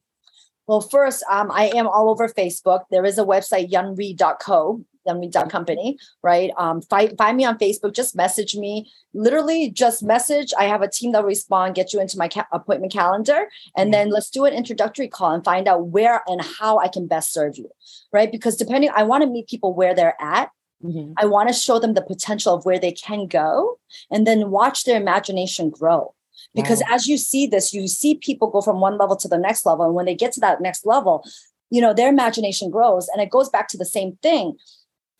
Well, 0.67 0.81
first, 0.81 1.23
um, 1.31 1.49
I 1.51 1.67
am 1.75 1.87
all 1.87 2.09
over 2.09 2.27
Facebook. 2.27 2.81
There 2.91 3.05
is 3.05 3.17
a 3.17 3.23
website, 3.23 3.71
youngreed.co, 3.71 4.83
youngreed.company, 5.07 5.97
right? 6.23 6.51
Um, 6.57 6.81
find, 6.81 7.17
find 7.17 7.37
me 7.37 7.45
on 7.45 7.57
Facebook. 7.57 7.93
Just 7.93 8.15
message 8.15 8.55
me. 8.55 8.91
Literally, 9.13 9.69
just 9.69 10.03
message. 10.03 10.53
I 10.57 10.65
have 10.65 10.81
a 10.81 10.89
team 10.89 11.11
that 11.11 11.21
will 11.21 11.29
respond, 11.29 11.75
get 11.75 11.93
you 11.93 11.99
into 11.99 12.17
my 12.17 12.27
ca- 12.27 12.47
appointment 12.51 12.93
calendar, 12.93 13.47
and 13.75 13.93
then 13.93 14.09
let's 14.09 14.29
do 14.29 14.45
an 14.45 14.53
introductory 14.53 15.07
call 15.07 15.31
and 15.31 15.43
find 15.43 15.67
out 15.67 15.87
where 15.87 16.21
and 16.27 16.41
how 16.41 16.77
I 16.79 16.87
can 16.87 17.07
best 17.07 17.33
serve 17.33 17.57
you, 17.57 17.69
right? 18.11 18.31
Because 18.31 18.55
depending, 18.55 18.91
I 18.95 19.03
want 19.03 19.23
to 19.23 19.29
meet 19.29 19.47
people 19.47 19.73
where 19.73 19.95
they're 19.95 20.21
at. 20.21 20.49
Mm-hmm. 20.83 21.13
I 21.17 21.25
want 21.25 21.49
to 21.49 21.53
show 21.53 21.79
them 21.79 21.95
the 21.95 22.03
potential 22.03 22.53
of 22.53 22.65
where 22.65 22.79
they 22.79 22.91
can 22.91 23.27
go 23.27 23.79
and 24.11 24.27
then 24.27 24.51
watch 24.51 24.83
their 24.83 25.01
imagination 25.01 25.71
grow 25.71 26.13
because 26.53 26.81
wow. 26.81 26.95
as 26.95 27.07
you 27.07 27.17
see 27.17 27.47
this 27.47 27.73
you 27.73 27.87
see 27.87 28.15
people 28.15 28.49
go 28.49 28.61
from 28.61 28.79
one 28.79 28.97
level 28.97 29.15
to 29.15 29.27
the 29.27 29.37
next 29.37 29.65
level 29.65 29.85
and 29.85 29.95
when 29.95 30.05
they 30.05 30.15
get 30.15 30.31
to 30.33 30.39
that 30.39 30.61
next 30.61 30.85
level 30.85 31.25
you 31.69 31.81
know 31.81 31.93
their 31.93 32.09
imagination 32.09 32.69
grows 32.69 33.07
and 33.09 33.21
it 33.21 33.29
goes 33.29 33.49
back 33.49 33.67
to 33.67 33.77
the 33.77 33.85
same 33.85 34.17
thing 34.21 34.55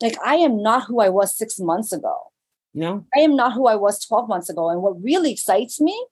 like 0.02 0.16
i 0.24 0.36
am 0.36 0.62
not 0.62 0.86
who 0.86 1.00
i 1.00 1.10
was 1.10 1.36
6 1.38 1.60
months 1.60 1.92
ago 1.92 2.16
no 2.74 3.06
i 3.16 3.20
am 3.20 3.36
not 3.36 3.54
who 3.54 3.68
i 3.68 3.76
was 3.76 4.04
12 4.06 4.28
months 4.28 4.50
ago 4.50 4.70
and 4.70 4.82
what 4.82 5.02
really 5.02 5.32
excites 5.32 5.80
me 5.82 6.06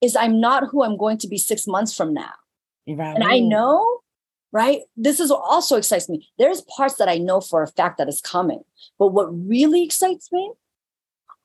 is 0.00 0.16
i'm 0.16 0.40
not 0.40 0.68
who 0.70 0.82
i'm 0.82 0.96
going 0.96 1.18
to 1.18 1.28
be 1.28 1.38
6 1.38 1.66
months 1.66 1.96
from 1.96 2.14
now 2.14 2.32
right. 2.88 3.14
and 3.14 3.24
i 3.24 3.38
know 3.38 4.00
right 4.52 4.82
this 4.96 5.20
is 5.20 5.30
what 5.30 5.42
also 5.48 5.76
excites 5.76 6.08
me 6.08 6.28
there's 6.38 6.62
parts 6.62 6.96
that 6.96 7.08
i 7.08 7.18
know 7.18 7.40
for 7.40 7.62
a 7.62 7.68
fact 7.68 7.98
that 7.98 8.08
is 8.08 8.20
coming 8.20 8.62
but 8.98 9.08
what 9.08 9.26
really 9.48 9.82
excites 9.84 10.30
me 10.32 10.52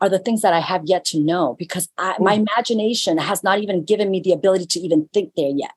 are 0.01 0.09
the 0.09 0.19
things 0.19 0.41
that 0.41 0.53
I 0.53 0.59
have 0.59 0.83
yet 0.85 1.05
to 1.05 1.19
know 1.19 1.55
because 1.59 1.89
I, 1.97 2.15
my 2.19 2.33
imagination 2.33 3.17
has 3.17 3.43
not 3.43 3.59
even 3.59 3.83
given 3.83 4.09
me 4.09 4.21
the 4.21 4.31
ability 4.31 4.65
to 4.67 4.79
even 4.79 5.09
think 5.13 5.33
there 5.35 5.51
yet. 5.53 5.71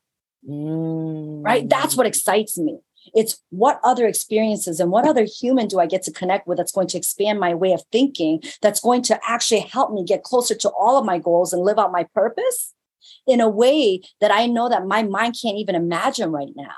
Mm. 0.47 1.43
Right? 1.43 1.67
That's 1.67 1.95
what 1.95 2.07
excites 2.07 2.57
me. 2.57 2.79
It's 3.13 3.41
what 3.49 3.79
other 3.83 4.07
experiences 4.07 4.79
and 4.79 4.91
what 4.91 5.07
other 5.07 5.25
human 5.25 5.67
do 5.67 5.79
I 5.79 5.85
get 5.85 6.03
to 6.03 6.11
connect 6.11 6.47
with 6.47 6.57
that's 6.57 6.71
going 6.71 6.87
to 6.87 6.97
expand 6.97 7.39
my 7.39 7.53
way 7.53 7.73
of 7.73 7.83
thinking, 7.91 8.41
that's 8.61 8.79
going 8.79 9.01
to 9.03 9.19
actually 9.27 9.61
help 9.61 9.91
me 9.91 10.03
get 10.03 10.23
closer 10.23 10.55
to 10.55 10.69
all 10.69 10.97
of 10.97 11.05
my 11.05 11.19
goals 11.19 11.53
and 11.53 11.61
live 11.61 11.79
out 11.79 11.91
my 11.91 12.05
purpose 12.15 12.73
in 13.27 13.41
a 13.41 13.49
way 13.49 14.01
that 14.21 14.31
I 14.31 14.47
know 14.47 14.69
that 14.69 14.85
my 14.85 15.03
mind 15.03 15.37
can't 15.41 15.57
even 15.57 15.75
imagine 15.75 16.31
right 16.31 16.53
now. 16.55 16.73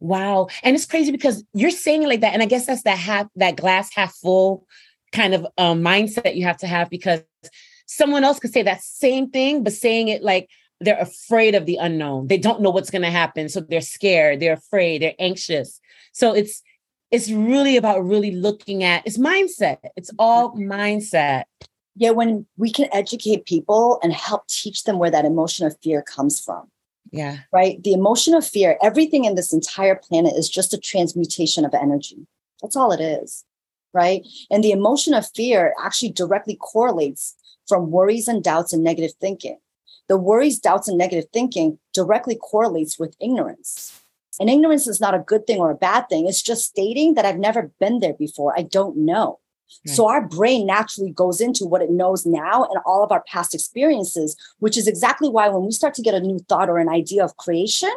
Wow. 0.00 0.48
And 0.62 0.76
it's 0.76 0.86
crazy 0.86 1.10
because 1.10 1.44
you're 1.54 1.70
saying 1.70 2.04
it 2.04 2.08
like 2.08 2.20
that. 2.20 2.32
And 2.32 2.42
I 2.42 2.46
guess 2.46 2.66
that's 2.66 2.84
that 2.84 2.98
half 2.98 3.26
that 3.36 3.56
glass 3.56 3.92
half 3.92 4.14
full 4.14 4.64
kind 5.12 5.34
of 5.34 5.46
um, 5.56 5.82
mindset 5.82 6.36
you 6.36 6.44
have 6.44 6.58
to 6.58 6.66
have 6.66 6.88
because 6.90 7.22
someone 7.86 8.22
else 8.22 8.38
could 8.38 8.52
say 8.52 8.62
that 8.62 8.82
same 8.82 9.30
thing, 9.30 9.64
but 9.64 9.72
saying 9.72 10.08
it 10.08 10.22
like 10.22 10.48
they're 10.80 10.98
afraid 10.98 11.54
of 11.54 11.66
the 11.66 11.76
unknown. 11.76 12.28
They 12.28 12.38
don't 12.38 12.60
know 12.60 12.70
what's 12.70 12.90
going 12.90 13.02
to 13.02 13.10
happen, 13.10 13.48
so 13.48 13.60
they're 13.60 13.80
scared, 13.80 14.40
they're 14.40 14.54
afraid, 14.54 15.02
they're 15.02 15.14
anxious. 15.18 15.80
So 16.12 16.32
it's 16.32 16.62
it's 17.10 17.30
really 17.30 17.76
about 17.76 18.04
really 18.04 18.32
looking 18.32 18.84
at 18.84 19.06
it's 19.06 19.18
mindset. 19.18 19.78
It's 19.96 20.10
all 20.18 20.50
mm-hmm. 20.50 20.70
mindset. 20.70 21.44
Yeah, 21.96 22.10
when 22.10 22.46
we 22.56 22.70
can 22.70 22.88
educate 22.92 23.46
people 23.46 23.98
and 24.02 24.12
help 24.12 24.46
teach 24.46 24.84
them 24.84 24.98
where 24.98 25.10
that 25.10 25.24
emotion 25.24 25.66
of 25.66 25.76
fear 25.82 26.02
comes 26.02 26.40
from. 26.40 26.70
Yeah. 27.10 27.38
Right? 27.52 27.82
The 27.82 27.94
emotion 27.94 28.34
of 28.34 28.46
fear, 28.46 28.78
everything 28.82 29.24
in 29.24 29.34
this 29.34 29.52
entire 29.52 29.96
planet 29.96 30.34
is 30.36 30.48
just 30.48 30.74
a 30.74 30.78
transmutation 30.78 31.64
of 31.64 31.74
energy. 31.74 32.26
That's 32.62 32.76
all 32.76 32.92
it 32.92 33.00
is 33.00 33.44
right? 33.92 34.26
And 34.50 34.62
the 34.62 34.72
emotion 34.72 35.14
of 35.14 35.30
fear 35.34 35.74
actually 35.82 36.10
directly 36.10 36.56
correlates 36.56 37.34
from 37.66 37.90
worries 37.90 38.28
and 38.28 38.42
doubts 38.42 38.72
and 38.72 38.82
negative 38.82 39.12
thinking. 39.20 39.58
The 40.08 40.16
worries, 40.16 40.58
doubts, 40.58 40.88
and 40.88 40.98
negative 40.98 41.26
thinking 41.32 41.78
directly 41.92 42.36
correlates 42.36 42.98
with 42.98 43.16
ignorance. 43.20 44.00
And 44.40 44.48
ignorance 44.48 44.86
is 44.86 45.00
not 45.00 45.14
a 45.14 45.18
good 45.18 45.46
thing 45.46 45.58
or 45.58 45.70
a 45.70 45.76
bad 45.76 46.08
thing. 46.08 46.26
It's 46.26 46.42
just 46.42 46.64
stating 46.64 47.14
that 47.14 47.24
I've 47.24 47.38
never 47.38 47.70
been 47.80 47.98
there 48.00 48.14
before. 48.14 48.54
I 48.56 48.62
don't 48.62 48.96
know. 48.96 49.40
Right. 49.86 49.94
So 49.94 50.08
our 50.08 50.26
brain 50.26 50.66
naturally 50.66 51.10
goes 51.10 51.40
into 51.40 51.66
what 51.66 51.82
it 51.82 51.90
knows 51.90 52.24
now 52.24 52.64
and 52.64 52.80
all 52.86 53.04
of 53.04 53.12
our 53.12 53.22
past 53.30 53.54
experiences, 53.54 54.36
which 54.60 54.76
is 54.76 54.86
exactly 54.86 55.28
why 55.28 55.48
when 55.48 55.64
we 55.64 55.72
start 55.72 55.94
to 55.94 56.02
get 56.02 56.14
a 56.14 56.20
new 56.20 56.38
thought 56.38 56.70
or 56.70 56.78
an 56.78 56.88
idea 56.88 57.22
of 57.24 57.36
creation, 57.36 57.92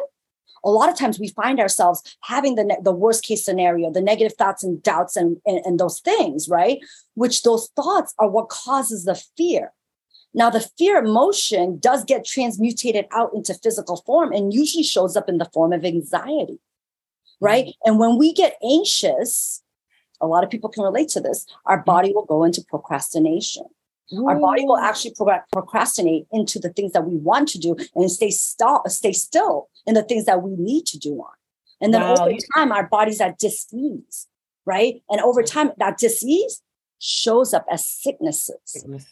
a 0.64 0.70
lot 0.70 0.88
of 0.88 0.96
times 0.96 1.18
we 1.18 1.28
find 1.28 1.58
ourselves 1.58 2.16
having 2.22 2.54
the, 2.54 2.64
ne- 2.64 2.78
the 2.82 2.92
worst 2.92 3.24
case 3.24 3.44
scenario, 3.44 3.90
the 3.90 4.00
negative 4.00 4.36
thoughts 4.36 4.62
and 4.62 4.82
doubts 4.82 5.16
and, 5.16 5.38
and, 5.46 5.60
and 5.64 5.80
those 5.80 6.00
things, 6.00 6.48
right? 6.48 6.78
Which 7.14 7.42
those 7.42 7.68
thoughts 7.74 8.14
are 8.18 8.28
what 8.28 8.48
causes 8.48 9.04
the 9.04 9.20
fear. 9.36 9.72
Now, 10.34 10.48
the 10.48 10.66
fear 10.78 10.96
emotion 10.96 11.78
does 11.78 12.04
get 12.04 12.24
transmutated 12.24 13.06
out 13.12 13.32
into 13.34 13.54
physical 13.54 13.98
form 14.06 14.32
and 14.32 14.52
usually 14.52 14.82
shows 14.82 15.16
up 15.16 15.28
in 15.28 15.38
the 15.38 15.50
form 15.52 15.72
of 15.72 15.84
anxiety, 15.84 16.58
right? 17.40 17.66
Mm-hmm. 17.66 17.88
And 17.90 17.98
when 17.98 18.16
we 18.16 18.32
get 18.32 18.56
anxious, 18.62 19.62
a 20.20 20.26
lot 20.26 20.42
of 20.42 20.50
people 20.50 20.70
can 20.70 20.84
relate 20.84 21.08
to 21.10 21.20
this, 21.20 21.46
our 21.66 21.78
mm-hmm. 21.78 21.84
body 21.84 22.12
will 22.14 22.24
go 22.24 22.44
into 22.44 22.64
procrastination. 22.64 23.64
Ooh. 24.14 24.28
Our 24.28 24.38
body 24.38 24.64
will 24.64 24.78
actually 24.78 25.14
procrastinate 25.52 26.26
into 26.32 26.58
the 26.58 26.70
things 26.70 26.92
that 26.92 27.06
we 27.06 27.16
want 27.16 27.48
to 27.50 27.58
do 27.58 27.76
and 27.94 28.10
stay, 28.10 28.30
st- 28.30 28.90
stay 28.90 29.12
still 29.12 29.68
in 29.86 29.94
the 29.94 30.02
things 30.02 30.26
that 30.26 30.42
we 30.42 30.54
need 30.56 30.86
to 30.86 30.98
do 30.98 31.14
on. 31.14 31.32
And 31.80 31.92
then 31.92 32.02
wow. 32.02 32.14
over 32.26 32.36
time, 32.54 32.72
our 32.72 32.86
body's 32.86 33.20
at 33.20 33.38
dis-ease, 33.38 34.28
right? 34.66 35.02
And 35.10 35.20
over 35.20 35.42
time, 35.42 35.72
that 35.78 35.98
dis-ease 35.98 36.62
shows 36.98 37.52
up 37.52 37.66
as 37.70 37.86
sicknesses. 37.86 38.56
Sickness. 38.64 39.06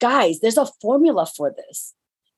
Guys, 0.00 0.40
there's 0.40 0.58
a 0.58 0.66
formula 0.80 1.26
for 1.26 1.50
this. 1.50 1.94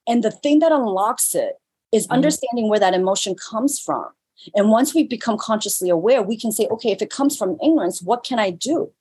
And 0.07 0.23
the 0.23 0.31
thing 0.31 0.61
that 0.61 0.73
unlocks 0.73 1.35
it 1.35 1.55
is 1.93 2.07
mm 2.07 2.15
understanding 2.15 2.69
where 2.69 2.81
that 2.81 2.95
emotion 2.95 3.35
comes 3.35 3.81
from. 3.81 4.07
And 4.55 4.71
once 4.71 4.95
we 4.95 5.05
become 5.05 5.39
consciously 5.39 5.89
aware, 5.89 6.23
we 6.23 6.39
can 6.39 6.53
say, 6.53 6.67
okay, 6.67 6.91
if 6.91 7.03
it 7.03 7.11
comes 7.11 7.37
from 7.37 7.59
ignorance, 7.63 8.03
what 8.03 8.25
can 8.25 8.39
I 8.39 8.51
do? 8.51 8.93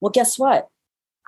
Well, 0.00 0.10
guess 0.10 0.38
what? 0.38 0.68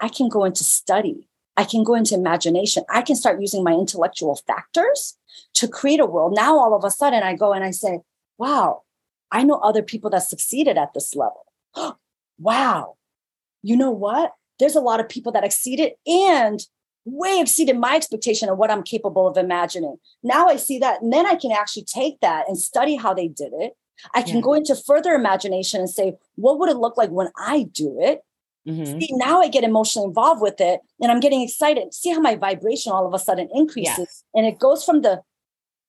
I 0.00 0.08
can 0.08 0.28
go 0.28 0.44
into 0.44 0.64
study. 0.64 1.28
I 1.56 1.64
can 1.64 1.84
go 1.84 1.94
into 1.94 2.14
imagination. 2.14 2.84
I 2.88 3.02
can 3.02 3.16
start 3.16 3.40
using 3.40 3.62
my 3.62 3.72
intellectual 3.72 4.36
factors 4.46 5.16
to 5.54 5.68
create 5.68 6.00
a 6.00 6.06
world. 6.06 6.34
Now, 6.34 6.58
all 6.58 6.74
of 6.74 6.84
a 6.84 6.90
sudden, 6.90 7.22
I 7.22 7.34
go 7.34 7.52
and 7.52 7.64
I 7.64 7.70
say, 7.70 8.00
wow, 8.38 8.82
I 9.30 9.44
know 9.44 9.56
other 9.56 9.82
people 9.82 10.10
that 10.10 10.24
succeeded 10.24 10.78
at 10.78 10.94
this 10.94 11.14
level. 11.14 11.44
wow. 12.38 12.96
You 13.62 13.76
know 13.76 13.90
what? 13.90 14.32
There's 14.58 14.76
a 14.76 14.80
lot 14.80 15.00
of 15.00 15.08
people 15.08 15.32
that 15.32 15.44
exceeded 15.44 15.92
and 16.06 16.60
way 17.04 17.40
exceeded 17.40 17.78
my 17.78 17.96
expectation 17.96 18.48
of 18.48 18.56
what 18.56 18.70
I'm 18.70 18.82
capable 18.82 19.28
of 19.28 19.36
imagining. 19.36 19.96
Now 20.22 20.46
I 20.46 20.56
see 20.56 20.78
that, 20.78 21.02
and 21.02 21.12
then 21.12 21.26
I 21.26 21.34
can 21.34 21.52
actually 21.52 21.84
take 21.84 22.20
that 22.20 22.48
and 22.48 22.58
study 22.58 22.96
how 22.96 23.12
they 23.12 23.28
did 23.28 23.52
it. 23.52 23.74
I 24.14 24.22
can 24.22 24.36
yeah. 24.36 24.42
go 24.42 24.54
into 24.54 24.74
further 24.74 25.12
imagination 25.12 25.80
and 25.80 25.90
say, 25.90 26.14
what 26.36 26.58
would 26.58 26.70
it 26.70 26.76
look 26.76 26.96
like 26.96 27.10
when 27.10 27.28
I 27.36 27.64
do 27.72 27.98
it? 28.00 28.22
Mm-hmm. 28.66 28.98
See, 28.98 29.10
now 29.12 29.40
I 29.40 29.48
get 29.48 29.62
emotionally 29.62 30.08
involved 30.08 30.40
with 30.40 30.60
it 30.60 30.80
and 31.00 31.12
I'm 31.12 31.20
getting 31.20 31.42
excited. 31.42 31.92
See 31.92 32.10
how 32.10 32.20
my 32.20 32.34
vibration 32.34 32.92
all 32.92 33.06
of 33.06 33.12
a 33.12 33.18
sudden 33.18 33.48
increases. 33.54 33.98
Yes. 33.98 34.24
And 34.34 34.46
it 34.46 34.58
goes 34.58 34.84
from 34.84 35.02
the 35.02 35.20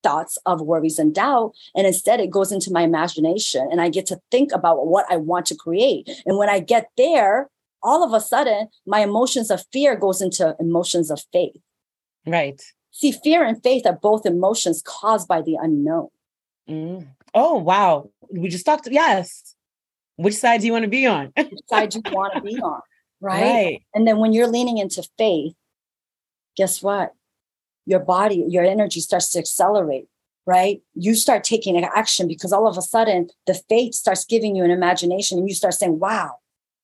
thoughts 0.04 0.38
of 0.46 0.62
worries 0.62 1.00
and 1.00 1.16
doubt. 1.16 1.54
And 1.74 1.88
instead, 1.88 2.20
it 2.20 2.30
goes 2.30 2.52
into 2.52 2.72
my 2.72 2.82
imagination 2.82 3.68
and 3.72 3.82
I 3.82 3.90
get 3.90 4.06
to 4.08 4.20
think 4.30 4.52
about 4.52 4.86
what 4.86 5.06
I 5.10 5.16
want 5.16 5.46
to 5.48 5.56
create. 5.56 6.10
And 6.26 6.38
when 6.38 6.50
I 6.50 6.60
get 6.60 6.90
there, 6.98 7.50
all 7.86 8.04
of 8.04 8.14
a 8.14 8.20
sudden, 8.20 8.68
my 8.86 9.00
emotions 9.00 9.52
of 9.52 9.64
fear 9.72 9.96
goes 9.96 10.22
into 10.22 10.56
emotions 10.60 11.12
of 11.12 11.22
faith. 11.32 11.62
Right. 12.26 12.62
See, 12.92 13.12
fear 13.12 13.44
and 13.44 13.62
faith 13.62 13.86
are 13.86 14.00
both 14.02 14.26
emotions 14.26 14.82
caused 14.86 15.28
by 15.28 15.42
the 15.42 15.56
unknown. 15.62 16.10
Mm. 16.70 17.08
Oh, 17.34 17.60
wow. 17.60 18.10
We 18.32 18.50
just 18.50 18.66
talked. 18.66 18.88
Yes. 18.90 19.56
Which 20.16 20.36
side 20.36 20.62
do 20.62 20.68
you 20.68 20.74
want 20.74 20.84
to 20.84 20.90
be 20.90 21.06
on? 21.06 21.32
Which 21.38 21.60
side 21.70 21.94
you 21.94 22.02
want 22.12 22.34
to 22.36 22.42
be 22.42 22.60
on? 22.60 22.82
right? 23.22 23.42
right? 23.42 23.82
And 23.94 24.08
then 24.08 24.18
when 24.18 24.34
you're 24.34 24.48
leaning 24.48 24.78
into 24.78 25.04
faith, 25.18 25.54
guess 26.56 26.82
what? 26.82 27.14
Your 27.86 28.00
body, 28.00 28.46
your 28.48 28.64
energy 28.64 29.00
starts 29.00 29.30
to 29.32 29.40
accelerate, 29.40 30.08
right? 30.46 30.82
You 30.94 31.16
start 31.16 31.44
taking 31.44 31.84
action 31.84 32.28
because 32.28 32.52
all 32.52 32.68
of 32.68 32.78
a 32.78 32.82
sudden 32.82 33.30
the 33.46 33.54
faith 33.70 33.94
starts 33.94 34.26
giving 34.26 34.56
you 34.56 34.64
an 34.64 34.72
imagination 34.72 35.38
and 35.38 35.48
you 35.48 35.54
start 35.54 35.74
saying, 35.76 36.00
wow, 36.00 36.36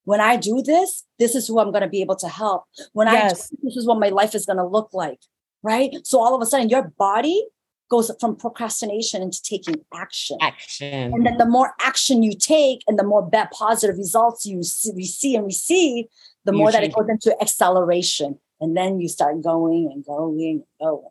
when 0.05 0.21
I 0.21 0.35
do 0.35 0.61
this, 0.61 1.03
this 1.19 1.35
is 1.35 1.47
who 1.47 1.59
I'm 1.59 1.71
going 1.71 1.83
to 1.83 1.89
be 1.89 2.01
able 2.01 2.15
to 2.17 2.27
help. 2.27 2.63
When 2.93 3.07
yes. 3.07 3.51
I 3.51 3.55
this 3.63 3.77
is 3.77 3.85
what 3.85 3.99
my 3.99 4.09
life 4.09 4.35
is 4.35 4.45
going 4.45 4.57
to 4.57 4.65
look 4.65 4.89
like, 4.93 5.19
right? 5.63 5.91
So 6.03 6.19
all 6.19 6.35
of 6.35 6.41
a 6.41 6.45
sudden 6.45 6.69
your 6.69 6.91
body 6.97 7.45
goes 7.89 8.09
from 8.19 8.37
procrastination 8.37 9.21
into 9.21 9.41
taking 9.43 9.75
action. 9.93 10.37
Action. 10.41 11.13
And 11.13 11.25
then 11.25 11.37
the 11.37 11.45
more 11.45 11.73
action 11.81 12.23
you 12.23 12.33
take 12.33 12.83
and 12.87 12.97
the 12.97 13.03
more 13.03 13.29
positive 13.51 13.97
results 13.97 14.45
you 14.45 14.63
see, 14.63 14.91
we 14.95 15.05
see 15.05 15.35
and 15.35 15.45
receive, 15.45 16.05
the 16.45 16.53
more 16.53 16.71
that 16.71 16.83
it 16.83 16.93
goes 16.93 17.09
into 17.09 17.35
acceleration. 17.41 18.39
And 18.61 18.77
then 18.77 18.99
you 18.99 19.09
start 19.09 19.41
going 19.43 19.89
and 19.91 20.05
going 20.05 20.39
and 20.41 20.63
going. 20.79 21.09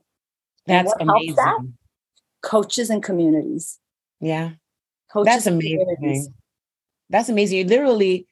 That's 0.67 0.93
and 0.99 1.11
amazing. 1.11 1.35
That? 1.35 1.69
Coaches 2.43 2.89
and 2.89 3.03
communities. 3.03 3.79
Yeah. 4.21 4.53
Coaches 5.13 5.27
That's 5.27 5.47
amazing. 5.47 6.35
That's 7.11 7.29
amazing. 7.29 7.59
You're 7.59 7.67
literally 7.67 8.27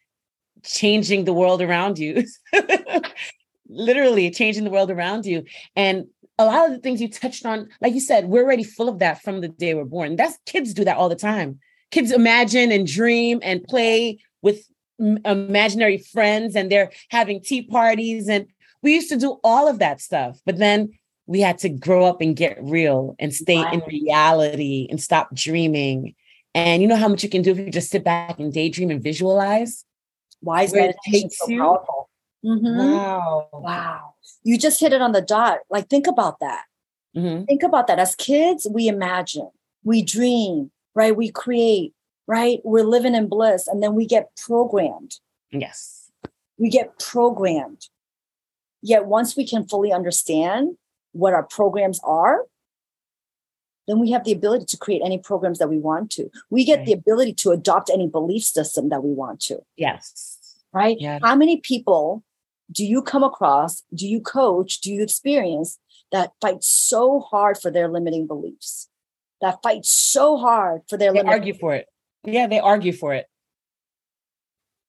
changing 0.65 1.25
the 1.25 1.33
world 1.33 1.63
around 1.63 1.99
you. 1.99 2.25
literally 3.69 4.31
changing 4.31 4.65
the 4.65 4.71
world 4.71 4.91
around 4.91 5.27
you. 5.27 5.45
And 5.77 6.07
a 6.39 6.45
lot 6.45 6.67
of 6.67 6.73
the 6.73 6.79
things 6.79 7.01
you 7.01 7.09
touched 7.09 7.45
on, 7.45 7.69
like 7.81 7.95
you 7.95 8.01
said, 8.01 8.27
we're 8.27 8.45
already 8.45 8.65
full 8.65 8.89
of 8.89 8.99
that 9.01 9.23
from 9.23 9.41
the 9.41 9.49
day 9.49 9.75
we're 9.75 9.85
born. 9.85 10.17
That's 10.17 10.39
kids 10.47 10.73
do 10.73 10.85
that 10.85 10.97
all 10.97 11.09
the 11.09 11.17
time. 11.17 11.59
Kids 11.91 12.13
imagine 12.13 12.71
and 12.71 12.87
dream 12.87 13.41
and 13.43 13.63
play 13.65 14.19
with 14.43 14.67
imaginary 14.99 15.99
friends 15.99 16.57
and 16.57 16.71
they're 16.71 16.91
having 17.11 17.41
tea 17.41 17.63
parties 17.63 18.29
and 18.29 18.47
we 18.83 18.95
used 18.95 19.09
to 19.09 19.17
do 19.17 19.39
all 19.45 19.69
of 19.69 19.79
that 19.79 20.01
stuff 20.01 20.41
but 20.45 20.59
then 20.59 20.91
we 21.27 21.41
had 21.41 21.57
to 21.57 21.69
grow 21.69 22.05
up 22.05 22.21
and 22.21 22.35
get 22.35 22.59
real 22.61 23.15
and 23.21 23.33
stay 23.33 23.59
wow. 23.59 23.71
in 23.71 23.81
reality 23.87 24.89
and 24.91 25.01
stop 25.01 25.33
dreaming 25.33 26.17
and 26.53 26.83
you 26.83 26.89
know 26.89 26.97
how 26.97 27.07
much 27.07 27.23
you 27.23 27.29
can 27.29 27.43
do 27.43 27.53
if 27.53 27.59
you 27.59 27.71
just 27.71 27.91
sit 27.91 28.03
back 28.03 28.41
and 28.41 28.53
daydream 28.53 28.91
and 28.91 29.01
visualize 29.01 29.85
why 30.41 30.63
is 30.63 30.75
meditation 30.75 31.31
so 31.31 31.49
you? 31.49 31.61
powerful 31.61 32.11
mm-hmm. 32.45 32.79
wow 32.79 33.49
wow 33.53 34.15
you 34.45 34.59
just 34.59 34.81
hit 34.81 34.93
it 34.93 35.03
on 35.03 35.13
the 35.13 35.23
dot 35.23 35.59
like 35.71 35.89
think 35.89 36.07
about 36.07 36.41
that 36.41 36.65
mm-hmm. 37.17 37.45
think 37.45 37.63
about 37.63 37.87
that 37.87 37.99
as 37.99 38.15
kids 38.15 38.67
we 38.71 38.89
imagine 38.89 39.51
we 39.85 40.03
dream 40.03 40.71
right 40.95 41.17
we 41.17 41.31
create 41.31 41.93
right? 42.29 42.61
We're 42.63 42.85
living 42.85 43.17
in 43.17 43.27
bliss 43.27 43.67
and 43.67 43.83
then 43.83 43.95
we 43.95 44.07
get 44.07 44.29
programmed. 44.37 45.17
Yes. 45.51 46.13
We 46.59 46.69
get 46.69 46.97
programmed. 47.01 47.89
Yet 48.83 49.07
once 49.07 49.37
we 49.37 49.49
can 49.49 49.67
fully 49.67 49.93
understand 49.93 50.77
what 51.13 51.33
our 51.33 51.43
programs 51.43 51.99
are, 52.05 52.43
then 53.89 53.99
we 53.99 54.11
have 54.11 54.25
the 54.25 54.33
ability 54.33 54.67
to 54.67 54.77
create 54.77 55.03
any 55.05 55.19
programs 55.19 55.59
that 55.59 55.69
we 55.69 55.79
want 55.79 56.11
to. 56.13 56.31
We 56.51 56.65
get 56.65 56.79
right. 56.79 56.87
the 56.87 56.93
ability 56.93 57.33
to 57.35 57.51
adopt 57.51 57.91
any 57.91 58.07
belief 58.07 58.45
system 58.45 58.91
that 58.91 59.03
we 59.03 59.13
want 59.13 59.41
to. 59.43 59.61
Yes. 59.77 60.39
Right? 60.73 60.99
How 61.23 61.35
many 61.35 61.61
people 61.61 62.23
do 62.71 62.85
you 62.85 63.03
come 63.03 63.25
across, 63.25 63.83
do 63.95 64.07
you 64.07 64.21
coach, 64.21 64.81
do 64.81 64.93
you 64.93 65.03
experience 65.03 65.79
that 66.13 66.33
fight 66.41 66.63
so 66.63 67.21
hard 67.21 67.57
for 67.57 67.71
their 67.71 67.89
limiting 67.89 68.27
beliefs? 68.27 68.89
That 69.41 69.59
fight 69.63 69.87
so 69.87 70.37
hard 70.37 70.83
for 70.89 70.99
their 70.99 71.11
limiting 71.11 71.27
beliefs? 71.27 71.43
they 71.43 71.49
argue 71.49 71.55
for 71.59 71.75
it. 71.75 71.87
Yeah, 72.25 72.47
they 72.47 72.61
argue 72.61 72.93
for 72.93 73.15
it. 73.15 73.27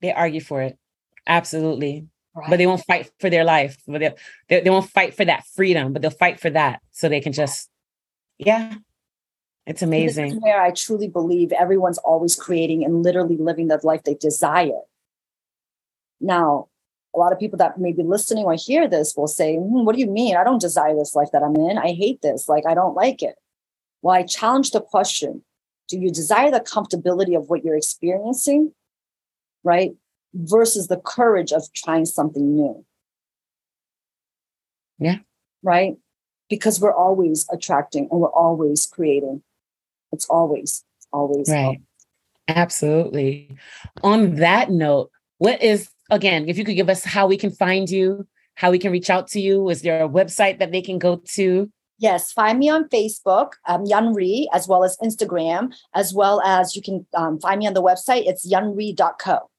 They 0.02 0.12
argue 0.12 0.42
for 0.42 0.62
it. 0.62 0.78
Absolutely. 1.26 2.08
Right. 2.36 2.50
But 2.50 2.58
they 2.58 2.68
won't 2.68 2.86
fight 2.86 3.12
for 3.20 3.30
their 3.30 3.44
life. 3.44 3.78
But 3.88 4.00
they, 4.00 4.14
they, 4.50 4.62
they 4.62 4.70
won't 4.70 4.90
fight 4.90 5.16
for 5.16 5.24
that 5.26 5.46
freedom, 5.56 5.94
but 5.94 6.02
they'll 6.02 6.12
fight 6.12 6.40
for 6.40 6.50
that 6.50 6.82
so 6.92 7.08
they 7.08 7.22
can 7.22 7.34
just, 7.34 7.70
yeah. 8.38 8.76
It's 9.70 9.84
amazing. 9.84 10.42
where 10.42 10.60
I 10.60 10.72
truly 10.72 11.08
believe 11.08 11.52
everyone's 11.52 12.00
always 12.00 12.36
creating 12.36 12.84
and 12.84 13.04
literally 13.04 13.38
living 13.38 13.68
the 13.68 13.80
life 13.84 14.04
they 14.04 14.16
desire. 14.16 14.82
Now, 16.20 16.70
a 17.16 17.20
lot 17.20 17.32
of 17.32 17.40
people 17.40 17.60
that 17.60 17.80
may 17.80 17.94
be 17.94 18.02
listening 18.02 18.46
or 18.46 18.56
hear 18.56 18.88
this 18.88 19.16
will 19.16 19.28
say, 19.28 19.58
hmm, 19.58 19.86
What 19.86 19.94
do 19.94 20.02
you 20.02 20.10
mean? 20.10 20.36
I 20.36 20.44
don't 20.44 20.60
desire 20.60 20.96
this 20.96 21.14
life 21.14 21.30
that 21.34 21.44
I'm 21.44 21.56
in. 21.56 21.78
I 21.78 21.94
hate 21.94 22.24
this. 22.24 22.50
Like, 22.50 22.64
I 22.68 22.74
don't 22.74 22.96
like 22.96 23.22
it. 23.22 23.36
Well, 24.02 24.16
I 24.16 24.24
challenge 24.24 24.72
the 24.72 24.82
question 24.82 25.44
do 25.88 26.00
you 26.00 26.12
desire 26.12 26.50
the 26.50 26.60
comfortability 26.60 27.38
of 27.38 27.50
what 27.50 27.64
you're 27.64 27.78
experiencing, 27.78 28.74
right? 29.64 29.92
Versus 30.34 30.88
the 30.88 30.98
courage 30.98 31.52
of 31.52 31.72
trying 31.74 32.06
something 32.06 32.56
new. 32.56 32.86
Yeah. 34.98 35.18
Right? 35.64 35.98
Because 36.48 36.80
we're 36.80 36.94
always 36.94 37.48
attracting 37.52 38.08
and 38.12 38.20
we're 38.20 38.30
always 38.30 38.88
creating. 38.88 39.44
It's 40.12 40.26
always, 40.30 40.84
always. 41.12 41.50
Right. 41.50 41.80
Absolutely. 42.48 43.56
On 44.04 44.36
that 44.36 44.72
note, 44.72 45.12
what 45.38 45.62
is, 45.62 45.90
again, 46.10 46.50
if 46.50 46.58
you 46.58 46.66
could 46.66 46.76
give 46.76 46.90
us 46.90 47.04
how 47.04 47.28
we 47.28 47.38
can 47.38 47.52
find 47.52 47.90
you, 47.90 48.28
how 48.56 48.72
we 48.72 48.80
can 48.80 48.92
reach 48.92 49.10
out 49.10 49.28
to 49.30 49.40
you, 49.40 49.70
is 49.70 49.82
there 49.82 50.04
a 50.04 50.10
website 50.10 50.60
that 50.60 50.72
they 50.72 50.82
can 50.82 50.98
go 50.98 51.22
to? 51.34 51.72
Yes, 52.00 52.32
find 52.32 52.58
me 52.60 52.70
on 52.70 52.88
Facebook, 52.90 53.52
um, 53.68 53.86
Yun 53.86 54.14
Rhee, 54.14 54.50
as 54.54 54.68
well 54.68 54.84
as 54.84 54.98
Instagram, 55.04 55.74
as 55.94 56.14
well 56.14 56.42
as 56.42 56.76
you 56.76 56.82
can 56.82 57.06
um, 57.14 57.40
find 57.40 57.60
me 57.60 57.68
on 57.68 57.74
the 57.74 57.84
website. 57.84 58.24
It's 58.26 58.50
yunri.co. 58.50 59.50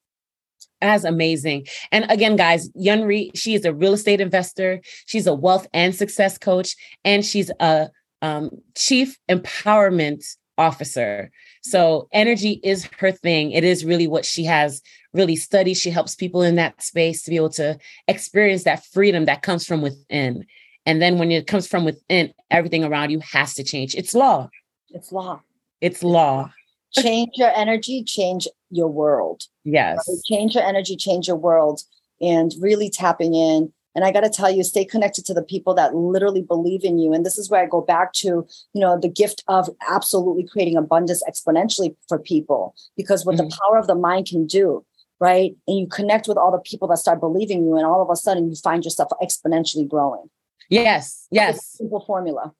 That's 0.81 1.03
amazing. 1.03 1.67
And 1.91 2.09
again, 2.09 2.35
guys, 2.35 2.69
Yun 2.73 3.03
Rhee, 3.03 3.31
she 3.35 3.53
is 3.53 3.63
a 3.63 3.73
real 3.73 3.93
estate 3.93 4.19
investor. 4.19 4.81
She's 5.05 5.27
a 5.27 5.33
wealth 5.33 5.67
and 5.73 5.95
success 5.95 6.37
coach, 6.37 6.75
and 7.05 7.23
she's 7.23 7.51
a 7.59 7.89
um, 8.23 8.49
chief 8.75 9.17
empowerment 9.29 10.25
officer. 10.57 11.31
So 11.63 12.07
energy 12.11 12.59
is 12.63 12.87
her 12.99 13.11
thing. 13.11 13.51
It 13.51 13.63
is 13.63 13.85
really 13.85 14.07
what 14.07 14.25
she 14.25 14.43
has 14.45 14.81
really 15.13 15.35
studied. 15.35 15.75
She 15.75 15.89
helps 15.89 16.15
people 16.15 16.41
in 16.41 16.55
that 16.55 16.81
space 16.81 17.23
to 17.23 17.29
be 17.29 17.35
able 17.35 17.49
to 17.51 17.77
experience 18.07 18.63
that 18.63 18.85
freedom 18.85 19.25
that 19.25 19.41
comes 19.41 19.65
from 19.65 19.81
within. 19.81 20.45
And 20.85 21.01
then 21.01 21.17
when 21.19 21.31
it 21.31 21.47
comes 21.47 21.67
from 21.67 21.85
within, 21.85 22.33
everything 22.49 22.83
around 22.83 23.11
you 23.11 23.19
has 23.19 23.53
to 23.55 23.63
change. 23.63 23.95
It's 23.95 24.15
law. 24.15 24.49
It's 24.89 25.11
law. 25.11 25.41
It's 25.79 26.03
law. 26.03 26.51
change 26.91 27.31
your 27.35 27.51
energy, 27.55 28.03
change 28.03 28.47
your 28.69 28.87
world. 28.87 29.43
Yes. 29.63 30.07
Change 30.25 30.55
your 30.55 30.63
energy, 30.63 30.95
change 30.95 31.27
your 31.27 31.37
world, 31.37 31.81
and 32.19 32.51
really 32.59 32.89
tapping 32.89 33.33
in. 33.33 33.71
And 33.93 34.05
I 34.05 34.11
got 34.11 34.21
to 34.21 34.29
tell 34.29 34.49
you, 34.49 34.63
stay 34.63 34.85
connected 34.85 35.25
to 35.25 35.33
the 35.33 35.43
people 35.43 35.73
that 35.73 35.95
literally 35.95 36.41
believe 36.41 36.83
in 36.83 36.97
you. 36.97 37.13
And 37.13 37.25
this 37.25 37.37
is 37.37 37.49
where 37.49 37.61
I 37.61 37.65
go 37.65 37.81
back 37.81 38.13
to, 38.13 38.27
you 38.73 38.81
know, 38.81 38.97
the 38.99 39.09
gift 39.09 39.43
of 39.47 39.69
absolutely 39.89 40.47
creating 40.47 40.77
abundance 40.77 41.23
exponentially 41.27 41.95
for 42.07 42.17
people. 42.17 42.73
Because 42.95 43.25
what 43.25 43.35
mm-hmm. 43.35 43.49
the 43.49 43.57
power 43.61 43.77
of 43.77 43.87
the 43.87 43.95
mind 43.95 44.27
can 44.27 44.47
do, 44.47 44.85
right? 45.19 45.55
And 45.67 45.77
you 45.77 45.87
connect 45.87 46.27
with 46.27 46.37
all 46.37 46.51
the 46.51 46.59
people 46.59 46.87
that 46.87 46.97
start 46.97 47.19
believing 47.19 47.65
you, 47.65 47.75
and 47.75 47.85
all 47.85 48.01
of 48.01 48.09
a 48.09 48.15
sudden 48.15 48.49
you 48.49 48.55
find 48.55 48.83
yourself 48.85 49.09
exponentially 49.21 49.87
growing. 49.87 50.29
Yes, 50.69 51.27
yes. 51.31 51.65
Simple 51.65 51.99
formula. 51.99 52.53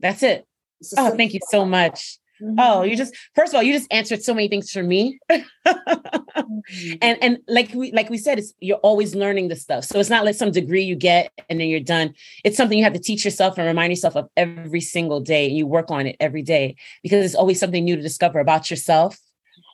That's 0.00 0.22
it. 0.22 0.46
Oh, 0.96 1.14
thank 1.14 1.34
you 1.34 1.40
so 1.48 1.64
much. 1.64 2.18
Mm-hmm. 2.42 2.56
Oh, 2.58 2.82
you 2.82 2.96
just 2.96 3.14
first 3.34 3.52
of 3.52 3.56
all, 3.56 3.62
you 3.62 3.72
just 3.72 3.92
answered 3.92 4.22
so 4.22 4.34
many 4.34 4.48
things 4.48 4.70
for 4.70 4.82
me. 4.82 5.18
mm-hmm. 5.30 6.94
And 7.00 7.18
and 7.22 7.38
like 7.46 7.72
we 7.74 7.92
like 7.92 8.10
we 8.10 8.18
said, 8.18 8.38
it's 8.38 8.52
you're 8.58 8.78
always 8.78 9.14
learning 9.14 9.48
the 9.48 9.56
stuff. 9.56 9.84
So 9.84 10.00
it's 10.00 10.10
not 10.10 10.24
like 10.24 10.34
some 10.34 10.50
degree 10.50 10.82
you 10.82 10.96
get 10.96 11.30
and 11.48 11.60
then 11.60 11.68
you're 11.68 11.80
done. 11.80 12.14
It's 12.44 12.56
something 12.56 12.76
you 12.76 12.84
have 12.84 12.94
to 12.94 12.98
teach 12.98 13.24
yourself 13.24 13.58
and 13.58 13.66
remind 13.66 13.92
yourself 13.92 14.16
of 14.16 14.28
every 14.36 14.80
single 14.80 15.20
day. 15.20 15.46
And 15.46 15.56
you 15.56 15.66
work 15.66 15.90
on 15.90 16.06
it 16.06 16.16
every 16.18 16.42
day 16.42 16.76
because 17.02 17.24
it's 17.24 17.34
always 17.34 17.60
something 17.60 17.84
new 17.84 17.96
to 17.96 18.02
discover 18.02 18.40
about 18.40 18.70
yourself, 18.70 19.18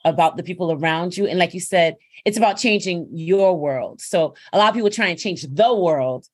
about 0.05 0.37
the 0.37 0.43
people 0.43 0.73
around 0.73 1.17
you. 1.17 1.27
And 1.27 1.39
like 1.39 1.55
you 1.55 1.61
said, 1.61 1.97
it's 2.25 2.37
about 2.37 2.59
changing 2.59 3.09
your 3.13 3.59
world. 3.59 4.01
So 4.03 4.35
a 4.53 4.59
lot 4.59 4.69
of 4.69 4.75
people 4.75 4.91
try 4.91 5.07
and 5.07 5.19
change 5.19 5.43
the 5.43 5.75
world, 5.75 6.27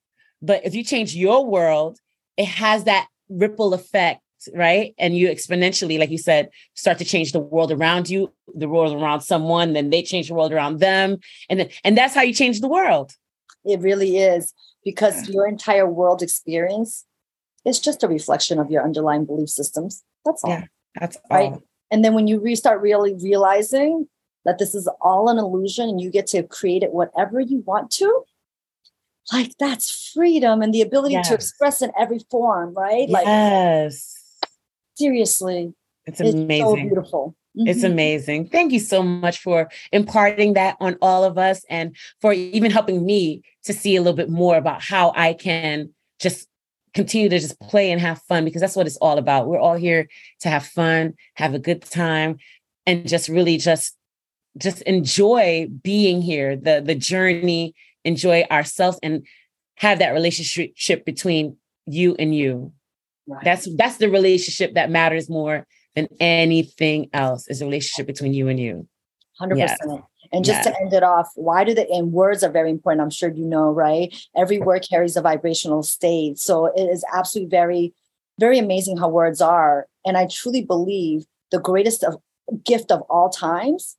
but 0.42 0.64
if 0.64 0.74
you 0.74 0.82
change 0.82 1.14
your 1.14 1.46
world, 1.46 1.98
it 2.36 2.46
has 2.46 2.84
that 2.84 3.06
ripple 3.28 3.74
effect, 3.74 4.20
right? 4.54 4.94
And 4.98 5.16
you 5.16 5.28
exponentially, 5.28 5.98
like 5.98 6.11
you 6.11 6.18
said, 6.18 6.50
start 6.74 6.98
to 6.98 7.04
change 7.04 7.33
the 7.33 7.40
world 7.40 7.72
around 7.72 8.09
you, 8.09 8.33
the 8.54 8.68
world 8.68 9.00
around 9.00 9.20
someone, 9.22 9.72
then 9.72 9.90
they 9.90 10.02
change 10.02 10.28
the 10.28 10.35
world 10.35 10.52
around 10.52 10.80
them. 10.80 11.18
And 11.48 11.61
then, 11.61 11.68
and 11.85 11.96
that's 11.96 12.14
how 12.14 12.22
you 12.22 12.35
change 12.35 12.61
the 12.61 12.68
world. 12.68 13.12
It 13.64 13.80
really 13.80 14.18
is 14.18 14.52
because 14.85 15.28
your 15.28 15.46
entire 15.46 15.88
world 15.88 16.22
experience 16.22 17.04
is 17.64 17.80
just 17.80 18.02
a 18.02 18.09
reflection 18.09 18.59
of 18.59 18.70
your 18.70 18.85
underlying 18.85 19.24
belief 19.24 19.48
systems. 19.48 20.02
That's 20.24 20.44
all. 20.44 20.50
Yeah, 20.50 20.64
that's 21.00 21.16
right. 21.30 21.52
All. 21.52 21.62
And 21.90 22.04
then 22.04 22.14
when 22.14 22.26
you 22.26 22.40
restart 22.40 22.80
really 22.80 23.14
realizing 23.14 24.09
that 24.44 24.59
this 24.59 24.74
is 24.74 24.88
all 25.00 25.28
an 25.28 25.38
illusion 25.38 25.88
and 25.88 26.00
you 26.00 26.11
get 26.11 26.26
to 26.28 26.42
create 26.42 26.83
it 26.83 26.92
whatever 26.92 27.40
you 27.40 27.62
want 27.66 27.90
to, 27.92 28.24
like 29.33 29.57
that's 29.59 30.12
freedom 30.12 30.61
and 30.61 30.74
the 30.74 30.83
ability 30.83 31.14
yes. 31.14 31.28
to 31.28 31.35
express 31.35 31.80
in 31.83 31.90
every 31.98 32.20
form, 32.30 32.74
right? 32.74 33.09
Like 33.09 33.26
yes. 33.26 34.13
Seriously. 34.94 35.74
It's 36.07 36.20
amazing. 36.20 36.50
It's 36.50 36.61
so 36.61 36.76
beautiful. 36.76 37.37
Mm-hmm. 37.57 37.68
It's 37.68 37.83
amazing. 37.85 38.48
Thank 38.48 38.72
you 38.72 38.80
so 38.80 39.02
much 39.02 39.38
for 39.38 39.70
imparting 39.92 40.54
that 40.54 40.76
on 40.80 40.96
all 41.00 41.24
of 41.24 41.38
us 41.38 41.64
and 41.70 41.96
for 42.20 42.33
even 42.33 42.70
helping 42.70 43.07
me 43.07 43.42
to 43.64 43.72
see 43.72 43.96
a 43.96 44.00
little 44.00 44.16
bit 44.16 44.28
more 44.28 44.57
about 44.57 44.83
how 44.83 45.12
I 45.14 45.35
can 45.35 45.90
just 46.18 46.48
continue 46.94 47.28
to 47.28 47.38
just 47.38 47.61
play 47.61 47.90
and 47.90 48.00
have 48.00 48.22
fun 48.22 48.44
because 48.44 48.61
that's 48.61 48.76
what 48.76 48.87
it's 48.87 48.96
all 48.96 49.18
about. 49.18 49.46
We're 49.46 49.59
all 49.59 49.76
here 49.76 50.09
to 50.40 50.48
have 50.48 50.66
fun, 50.66 51.14
have 51.35 51.54
a 51.54 51.59
good 51.59 51.83
time 51.83 52.38
and 52.87 53.09
just 53.09 53.28
really 53.28 53.57
just 53.57 53.96
just 54.57 54.83
enjoy 54.83 55.68
being 55.83 56.22
here, 56.22 56.57
the 56.57 56.83
the 56.85 56.94
journey, 56.94 57.74
enjoy 58.04 58.44
ourselves 58.50 58.98
and 59.02 59.26
have 59.76 59.98
that 59.98 60.11
relationship 60.11 61.04
between 61.04 61.57
you 61.87 62.14
and 62.18 62.35
you. 62.35 62.72
Right. 63.26 63.44
That's 63.44 63.68
that's 63.76 63.96
the 63.96 64.10
relationship 64.10 64.74
that 64.74 64.90
matters 64.90 65.30
more 65.30 65.66
than 65.94 66.08
anything 66.20 67.08
else 67.12 67.48
is 67.48 67.62
a 67.62 67.64
relationship 67.64 68.06
between 68.06 68.34
you 68.34 68.48
and 68.48 68.58
you. 68.58 68.88
100%. 69.40 69.56
Yes. 69.56 69.78
And 70.32 70.44
just 70.44 70.64
yes. 70.64 70.66
to 70.66 70.80
end 70.80 70.92
it 70.92 71.02
off, 71.02 71.28
why 71.37 71.64
do 71.64 71.74
the 71.74 71.88
and 71.90 72.12
words 72.12 72.42
are 72.42 72.50
very 72.50 72.70
important? 72.70 73.02
I'm 73.02 73.10
sure 73.10 73.30
you 73.32 73.44
know, 73.44 73.70
right? 73.70 74.14
Every 74.37 74.58
word 74.58 74.87
carries 74.88 75.16
a 75.16 75.22
vibrational 75.22 75.82
state. 75.82 76.38
So 76.38 76.66
it 76.74 76.90
is 76.90 77.04
absolutely 77.14 77.50
very, 77.50 77.94
very 78.40 78.58
amazing 78.58 78.96
how 78.96 79.08
words 79.08 79.40
are. 79.40 79.87
And 80.04 80.16
I 80.16 80.26
truly 80.26 80.62
believe 80.62 81.24
the 81.50 81.60
greatest 81.60 82.02
of, 82.02 82.16
gift 82.64 82.90
of 82.90 83.02
all 83.02 83.30
times 83.30 83.96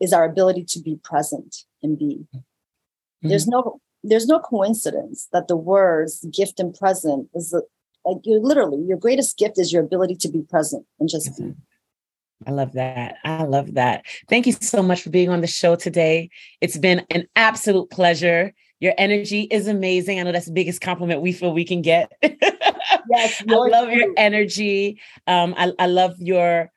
is 0.00 0.12
our 0.12 0.24
ability 0.24 0.64
to 0.68 0.80
be 0.80 1.00
present 1.02 1.64
and 1.82 1.98
be. 1.98 2.26
Mm-hmm. 2.34 3.28
There's 3.28 3.48
no 3.48 3.80
there's 4.04 4.28
no 4.28 4.38
coincidence 4.38 5.26
that 5.32 5.48
the 5.48 5.56
words 5.56 6.24
gift 6.32 6.60
and 6.60 6.72
present 6.72 7.28
is 7.34 7.50
the, 7.50 7.62
like 8.06 8.18
you 8.24 8.40
literally 8.40 8.82
your 8.86 8.98
greatest 8.98 9.36
gift 9.36 9.58
is 9.58 9.72
your 9.72 9.82
ability 9.82 10.16
to 10.16 10.28
be 10.28 10.42
present 10.42 10.86
and 11.00 11.08
just 11.08 11.32
mm-hmm. 11.32 11.50
be. 11.50 11.56
I 12.46 12.50
love 12.50 12.72
that. 12.72 13.16
I 13.24 13.44
love 13.44 13.74
that. 13.74 14.04
Thank 14.28 14.46
you 14.46 14.52
so 14.52 14.82
much 14.82 15.02
for 15.02 15.10
being 15.10 15.30
on 15.30 15.40
the 15.40 15.46
show 15.46 15.74
today. 15.74 16.28
It's 16.60 16.76
been 16.76 17.04
an 17.10 17.26
absolute 17.34 17.90
pleasure. 17.90 18.52
Your 18.78 18.92
energy 18.98 19.42
is 19.42 19.68
amazing. 19.68 20.20
I 20.20 20.22
know 20.22 20.32
that's 20.32 20.46
the 20.46 20.52
biggest 20.52 20.82
compliment 20.82 21.22
we 21.22 21.32
feel 21.32 21.54
we 21.54 21.64
can 21.64 21.80
get. 21.80 22.12
yes, 22.22 23.42
I 23.48 23.54
love 23.54 23.90
your 23.90 24.12
energy. 24.18 25.00
Um, 25.26 25.54
I, 25.56 25.72
I 25.78 25.86
love 25.86 26.14
your 26.18 26.70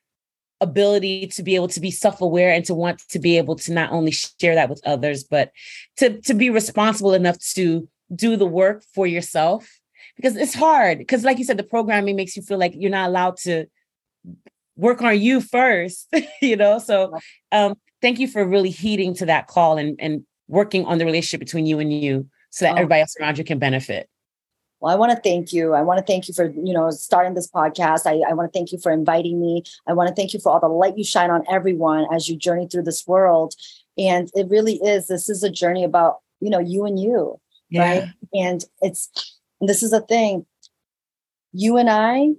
ability 0.62 1.28
to 1.28 1.44
be 1.44 1.56
able 1.56 1.68
to 1.70 1.80
be 1.80 1.92
self-aware 1.92 2.52
and 2.52 2.66
to 2.66 2.74
want 2.74 3.00
to 3.10 3.20
be 3.20 3.38
able 3.38 3.56
to 3.56 3.74
not 3.74 3.92
only 3.92 4.12
share 4.12 4.56
that 4.56 4.70
with 4.70 4.82
others, 4.86 5.24
but 5.24 5.52
to, 5.98 6.22
to 6.22 6.34
be 6.34 6.50
responsible 6.50 7.14
enough 7.14 7.38
to 7.54 7.88
do 8.14 8.36
the 8.36 8.46
work 8.46 8.84
for 8.94 9.06
yourself. 9.06 9.79
Because 10.20 10.36
it's 10.36 10.54
hard. 10.54 10.98
Because 10.98 11.24
like 11.24 11.38
you 11.38 11.46
said, 11.46 11.56
the 11.56 11.64
programming 11.64 12.18
makes 12.18 12.36
you 12.36 12.42
feel 12.42 12.58
like 12.58 12.74
you're 12.76 12.92
not 12.92 13.08
allowed 13.08 13.38
to 13.38 13.68
work 14.76 15.02
on 15.02 15.18
you 15.18 15.40
first, 15.40 16.14
you 16.42 16.58
know? 16.58 16.78
So 16.78 17.18
um, 17.54 17.76
thank 18.02 18.20
you 18.20 18.28
for 18.28 18.46
really 18.46 18.70
heeding 18.70 19.14
to 19.16 19.26
that 19.28 19.48
call 19.48 19.78
and, 19.78 19.96
and 19.98 20.24
working 20.50 20.86
on 20.86 20.98
the 20.98 21.06
relationship 21.06 21.40
between 21.40 21.66
you 21.66 21.80
and 21.80 21.94
you 21.94 22.28
so 22.50 22.66
that 22.66 22.74
oh. 22.74 22.76
everybody 22.76 23.00
else 23.00 23.16
around 23.18 23.38
you 23.38 23.46
can 23.46 23.60
benefit. 23.60 24.10
Well, 24.82 24.94
I 24.94 24.98
want 24.98 25.12
to 25.14 25.22
thank 25.22 25.54
you. 25.54 25.74
I 25.74 25.84
want 25.84 26.00
to 26.00 26.06
thank 26.06 26.28
you 26.28 26.34
for, 26.34 26.48
you 26.48 26.74
know, 26.74 26.90
starting 26.92 27.34
this 27.34 27.50
podcast. 27.50 28.06
I, 28.06 28.30
I 28.30 28.34
want 28.34 28.52
to 28.52 28.58
thank 28.58 28.74
you 28.74 28.78
for 28.78 28.92
inviting 28.92 29.40
me. 29.40 29.64
I 29.88 29.94
want 29.94 30.10
to 30.10 30.16
thank 30.16 30.34
you 30.34 30.42
for 30.42 30.52
all 30.52 30.60
the 30.60 30.68
light 30.68 30.98
you 30.98 31.06
shine 31.06 31.30
on 31.30 31.46
everyone 31.50 32.08
as 32.14 32.28
you 32.28 32.38
journey 32.38 32.68
through 32.68 32.84
this 32.84 33.08
world. 33.08 33.56
And 33.98 34.30
it 34.34 34.48
really 34.50 34.76
is, 34.76 35.08
this 35.08 35.30
is 35.30 35.44
a 35.44 35.50
journey 35.50 35.86
about, 35.86 36.18
you 36.42 36.50
know, 36.50 36.60
you 36.60 36.86
and 36.86 37.00
you, 37.00 37.40
yeah. 37.70 37.82
right? 37.82 38.10
And 38.34 38.64
it's, 38.82 39.39
this 39.68 39.84
is 39.84 39.94
a 39.94 40.02
thing. 40.02 40.46
You 41.52 41.78
and 41.78 41.90
I 41.90 42.30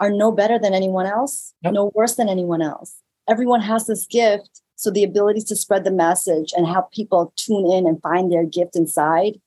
are 0.00 0.10
no 0.10 0.32
better 0.32 0.58
than 0.58 0.74
anyone 0.74 1.06
else, 1.06 1.54
no 1.62 1.92
worse 1.94 2.16
than 2.16 2.28
anyone 2.28 2.62
else. 2.62 2.96
Everyone 3.28 3.60
has 3.60 3.86
this 3.86 4.06
gift. 4.06 4.62
So 4.74 4.90
the 4.90 5.04
ability 5.04 5.42
to 5.42 5.54
spread 5.54 5.84
the 5.84 5.92
message 5.92 6.52
and 6.56 6.66
help 6.66 6.90
people 6.90 7.32
tune 7.36 7.70
in 7.70 7.86
and 7.86 8.02
find 8.02 8.32
their 8.32 8.44
gift 8.44 8.74
inside, 8.74 9.40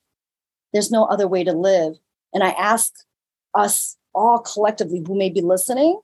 there's 0.72 0.92
no 0.92 1.06
other 1.06 1.28
way 1.28 1.44
to 1.44 1.52
live. 1.52 1.96
And 2.34 2.42
I 2.42 2.52
ask 2.52 2.94
us 3.54 3.98
all 4.14 4.40
collectively 4.40 5.04
who 5.06 5.18
may 5.18 5.30
be 5.30 5.42
listening 5.42 6.00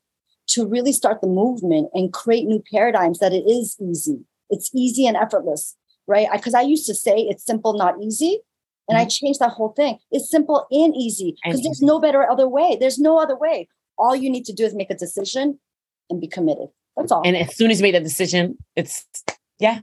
to 0.47 0.67
really 0.67 0.91
start 0.91 1.21
the 1.21 1.27
movement 1.27 1.89
and 1.93 2.11
create 2.11 2.45
new 2.45 2.61
paradigms 2.71 3.19
that 3.19 3.31
it 3.31 3.49
is 3.49 3.77
easy. 3.81 4.19
It's 4.49 4.69
easy 4.75 5.07
and 5.07 5.15
effortless, 5.15 5.77
right? 6.07 6.27
Because 6.31 6.53
I, 6.53 6.59
I, 6.59 6.63
used 6.63 6.85
to 6.87 6.93
say 6.93 7.15
it's 7.17 7.45
simple, 7.45 7.73
not 7.73 7.95
easy. 8.01 8.41
And 8.89 8.97
mm-hmm. 8.97 9.05
I 9.05 9.09
changed 9.09 9.39
that 9.39 9.51
whole 9.51 9.69
thing. 9.69 9.99
It's 10.11 10.29
simple 10.29 10.65
and 10.71 10.95
easy 10.95 11.35
because 11.43 11.61
there's 11.63 11.81
no 11.81 11.99
better 11.99 12.29
other 12.29 12.47
way. 12.47 12.77
There's 12.79 12.99
no 12.99 13.19
other 13.19 13.37
way 13.37 13.67
all 14.01 14.15
you 14.15 14.29
need 14.29 14.45
to 14.45 14.53
do 14.53 14.65
is 14.65 14.73
make 14.73 14.89
a 14.89 14.95
decision 14.95 15.59
and 16.09 16.19
be 16.19 16.27
committed. 16.27 16.67
That's 16.97 17.11
all. 17.11 17.21
And 17.23 17.37
as 17.37 17.55
soon 17.55 17.71
as 17.71 17.79
you 17.79 17.83
make 17.83 17.93
that 17.93 18.03
decision, 18.03 18.57
it's 18.75 19.05
yeah, 19.59 19.79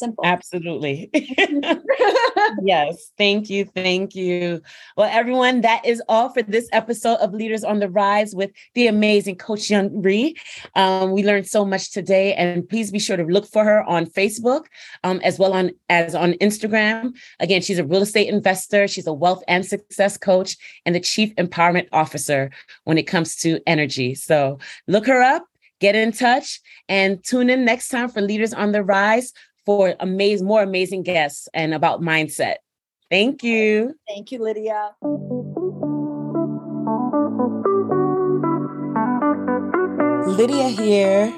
Simple. 0.00 0.24
Absolutely. 0.24 1.10
yes. 2.62 3.12
Thank 3.18 3.50
you. 3.50 3.66
Thank 3.66 4.14
you. 4.14 4.62
Well, 4.96 5.10
everyone, 5.12 5.60
that 5.60 5.84
is 5.84 6.02
all 6.08 6.30
for 6.30 6.42
this 6.42 6.70
episode 6.72 7.16
of 7.16 7.34
Leaders 7.34 7.64
on 7.64 7.80
the 7.80 7.90
Rise 7.90 8.34
with 8.34 8.50
the 8.72 8.86
amazing 8.86 9.36
Coach 9.36 9.68
Yun 9.68 10.00
Rhee. 10.00 10.38
Um, 10.74 11.10
we 11.10 11.22
learned 11.22 11.46
so 11.46 11.66
much 11.66 11.92
today, 11.92 12.32
and 12.32 12.66
please 12.66 12.90
be 12.90 12.98
sure 12.98 13.18
to 13.18 13.24
look 13.24 13.46
for 13.46 13.62
her 13.62 13.82
on 13.82 14.06
Facebook 14.06 14.64
um, 15.04 15.20
as 15.22 15.38
well 15.38 15.52
on 15.52 15.72
as 15.90 16.14
on 16.14 16.32
Instagram. 16.40 17.14
Again, 17.38 17.60
she's 17.60 17.78
a 17.78 17.84
real 17.84 18.00
estate 18.00 18.30
investor. 18.30 18.88
She's 18.88 19.06
a 19.06 19.12
wealth 19.12 19.44
and 19.48 19.66
success 19.66 20.16
coach 20.16 20.56
and 20.86 20.94
the 20.94 21.00
chief 21.00 21.34
empowerment 21.36 21.88
officer 21.92 22.50
when 22.84 22.96
it 22.96 23.06
comes 23.06 23.36
to 23.42 23.60
energy. 23.66 24.14
So 24.14 24.60
look 24.88 25.06
her 25.06 25.20
up 25.20 25.44
get 25.80 25.96
in 25.96 26.12
touch 26.12 26.60
and 26.88 27.24
tune 27.24 27.50
in 27.50 27.64
next 27.64 27.88
time 27.88 28.08
for 28.08 28.20
Leaders 28.20 28.52
on 28.52 28.72
the 28.72 28.84
Rise 28.84 29.32
for 29.66 29.94
amazing, 30.00 30.46
more 30.46 30.62
amazing 30.62 31.02
guests 31.02 31.48
and 31.54 31.74
about 31.74 32.00
mindset. 32.00 32.56
Thank 33.10 33.42
you. 33.42 33.94
Thank 34.08 34.32
you, 34.32 34.42
Lydia. 34.42 34.94
Lydia 40.26 40.68
here. 40.68 41.32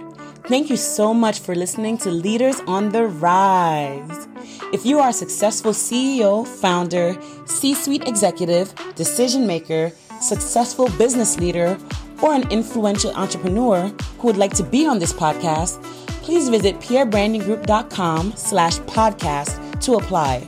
Thank 0.44 0.70
you 0.70 0.76
so 0.76 1.14
much 1.14 1.40
for 1.40 1.54
listening 1.54 1.98
to 1.98 2.10
Leaders 2.10 2.60
on 2.66 2.90
the 2.90 3.06
Rise. 3.06 4.28
If 4.72 4.84
you 4.84 4.98
are 4.98 5.10
a 5.10 5.12
successful 5.12 5.72
CEO, 5.72 6.46
founder, 6.46 7.16
C 7.46 7.74
suite 7.74 8.06
executive, 8.06 8.74
decision 8.94 9.46
maker, 9.46 9.92
successful 10.20 10.88
business 10.98 11.38
leader, 11.38 11.78
or 12.22 12.34
an 12.34 12.50
influential 12.50 13.12
entrepreneur 13.12 13.88
who 14.18 14.26
would 14.26 14.36
like 14.36 14.54
to 14.54 14.62
be 14.62 14.86
on 14.86 14.98
this 14.98 15.12
podcast, 15.12 15.82
please 16.22 16.48
visit 16.48 16.78
pierrebrandinggroup.com 16.80 18.34
slash 18.36 18.78
podcast 18.80 19.80
to 19.82 19.94
apply. 19.94 20.46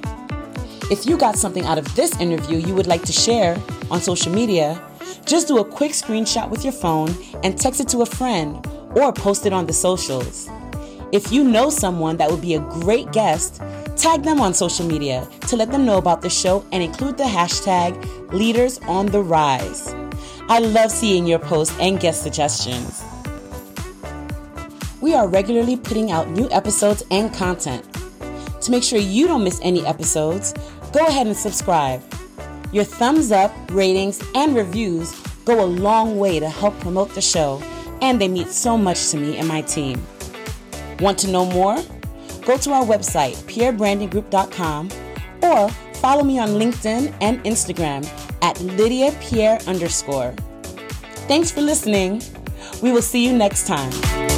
If 0.90 1.06
you 1.06 1.16
got 1.16 1.37
something 1.37 1.64
out 1.64 1.78
of 1.78 1.94
this 1.94 2.18
interview 2.20 2.58
you 2.58 2.74
would 2.74 2.87
like 2.87 3.02
to 3.04 3.12
share 3.12 3.60
on 3.90 4.00
social 4.00 4.32
media, 4.32 4.80
just 5.26 5.48
do 5.48 5.58
a 5.58 5.64
quick 5.64 5.92
screenshot 5.92 6.50
with 6.50 6.64
your 6.64 6.72
phone 6.72 7.14
and 7.42 7.58
text 7.58 7.80
it 7.80 7.88
to 7.88 8.02
a 8.02 8.06
friend 8.06 8.66
or 8.94 9.12
post 9.12 9.46
it 9.46 9.52
on 9.52 9.66
the 9.66 9.72
socials. 9.72 10.48
If 11.12 11.30
you 11.30 11.44
know 11.44 11.70
someone 11.70 12.16
that 12.16 12.30
would 12.30 12.42
be 12.42 12.54
a 12.54 12.60
great 12.60 13.12
guest, 13.12 13.62
tag 13.96 14.24
them 14.24 14.40
on 14.40 14.52
social 14.52 14.84
media 14.84 15.28
to 15.48 15.56
let 15.56 15.70
them 15.70 15.84
know 15.84 15.96
about 15.96 16.22
the 16.22 16.30
show 16.30 16.64
and 16.72 16.82
include 16.82 17.16
the 17.16 17.24
hashtag 17.24 18.32
Leaders 18.32 18.78
on 18.88 19.06
the 19.06 19.22
Rise. 19.22 19.94
I 20.48 20.58
love 20.58 20.90
seeing 20.90 21.26
your 21.26 21.38
posts 21.38 21.76
and 21.78 22.00
guest 22.00 22.22
suggestions. 22.22 23.03
We 25.04 25.12
are 25.12 25.28
regularly 25.28 25.76
putting 25.76 26.10
out 26.10 26.30
new 26.30 26.48
episodes 26.50 27.02
and 27.10 27.30
content. 27.30 27.84
To 28.62 28.70
make 28.70 28.82
sure 28.82 28.98
you 28.98 29.26
don't 29.26 29.44
miss 29.44 29.60
any 29.62 29.84
episodes, 29.84 30.54
go 30.94 31.06
ahead 31.06 31.26
and 31.26 31.36
subscribe. 31.36 32.02
Your 32.72 32.84
thumbs 32.84 33.30
up, 33.30 33.52
ratings, 33.70 34.22
and 34.34 34.56
reviews 34.56 35.12
go 35.44 35.62
a 35.62 35.66
long 35.66 36.16
way 36.16 36.40
to 36.40 36.48
help 36.48 36.80
promote 36.80 37.14
the 37.14 37.20
show, 37.20 37.62
and 38.00 38.18
they 38.18 38.28
mean 38.28 38.48
so 38.48 38.78
much 38.78 39.10
to 39.10 39.18
me 39.18 39.36
and 39.36 39.46
my 39.46 39.60
team. 39.60 40.02
Want 41.00 41.18
to 41.18 41.30
know 41.30 41.44
more? 41.44 41.76
Go 42.46 42.56
to 42.56 42.72
our 42.72 42.86
website, 42.86 43.34
pierrebrandinggroup.com, 43.44 44.88
or 45.42 45.68
follow 45.96 46.24
me 46.24 46.38
on 46.38 46.48
LinkedIn 46.48 47.14
and 47.20 47.44
Instagram 47.44 48.08
at 48.40 48.58
Lydia 48.58 49.12
Pierre 49.20 49.58
underscore. 49.66 50.33
Thanks 51.29 51.50
for 51.50 51.60
listening. 51.60 52.22
We 52.83 52.90
will 52.90 53.02
see 53.02 53.22
you 53.22 53.37
next 53.37 53.66
time. 53.66 54.33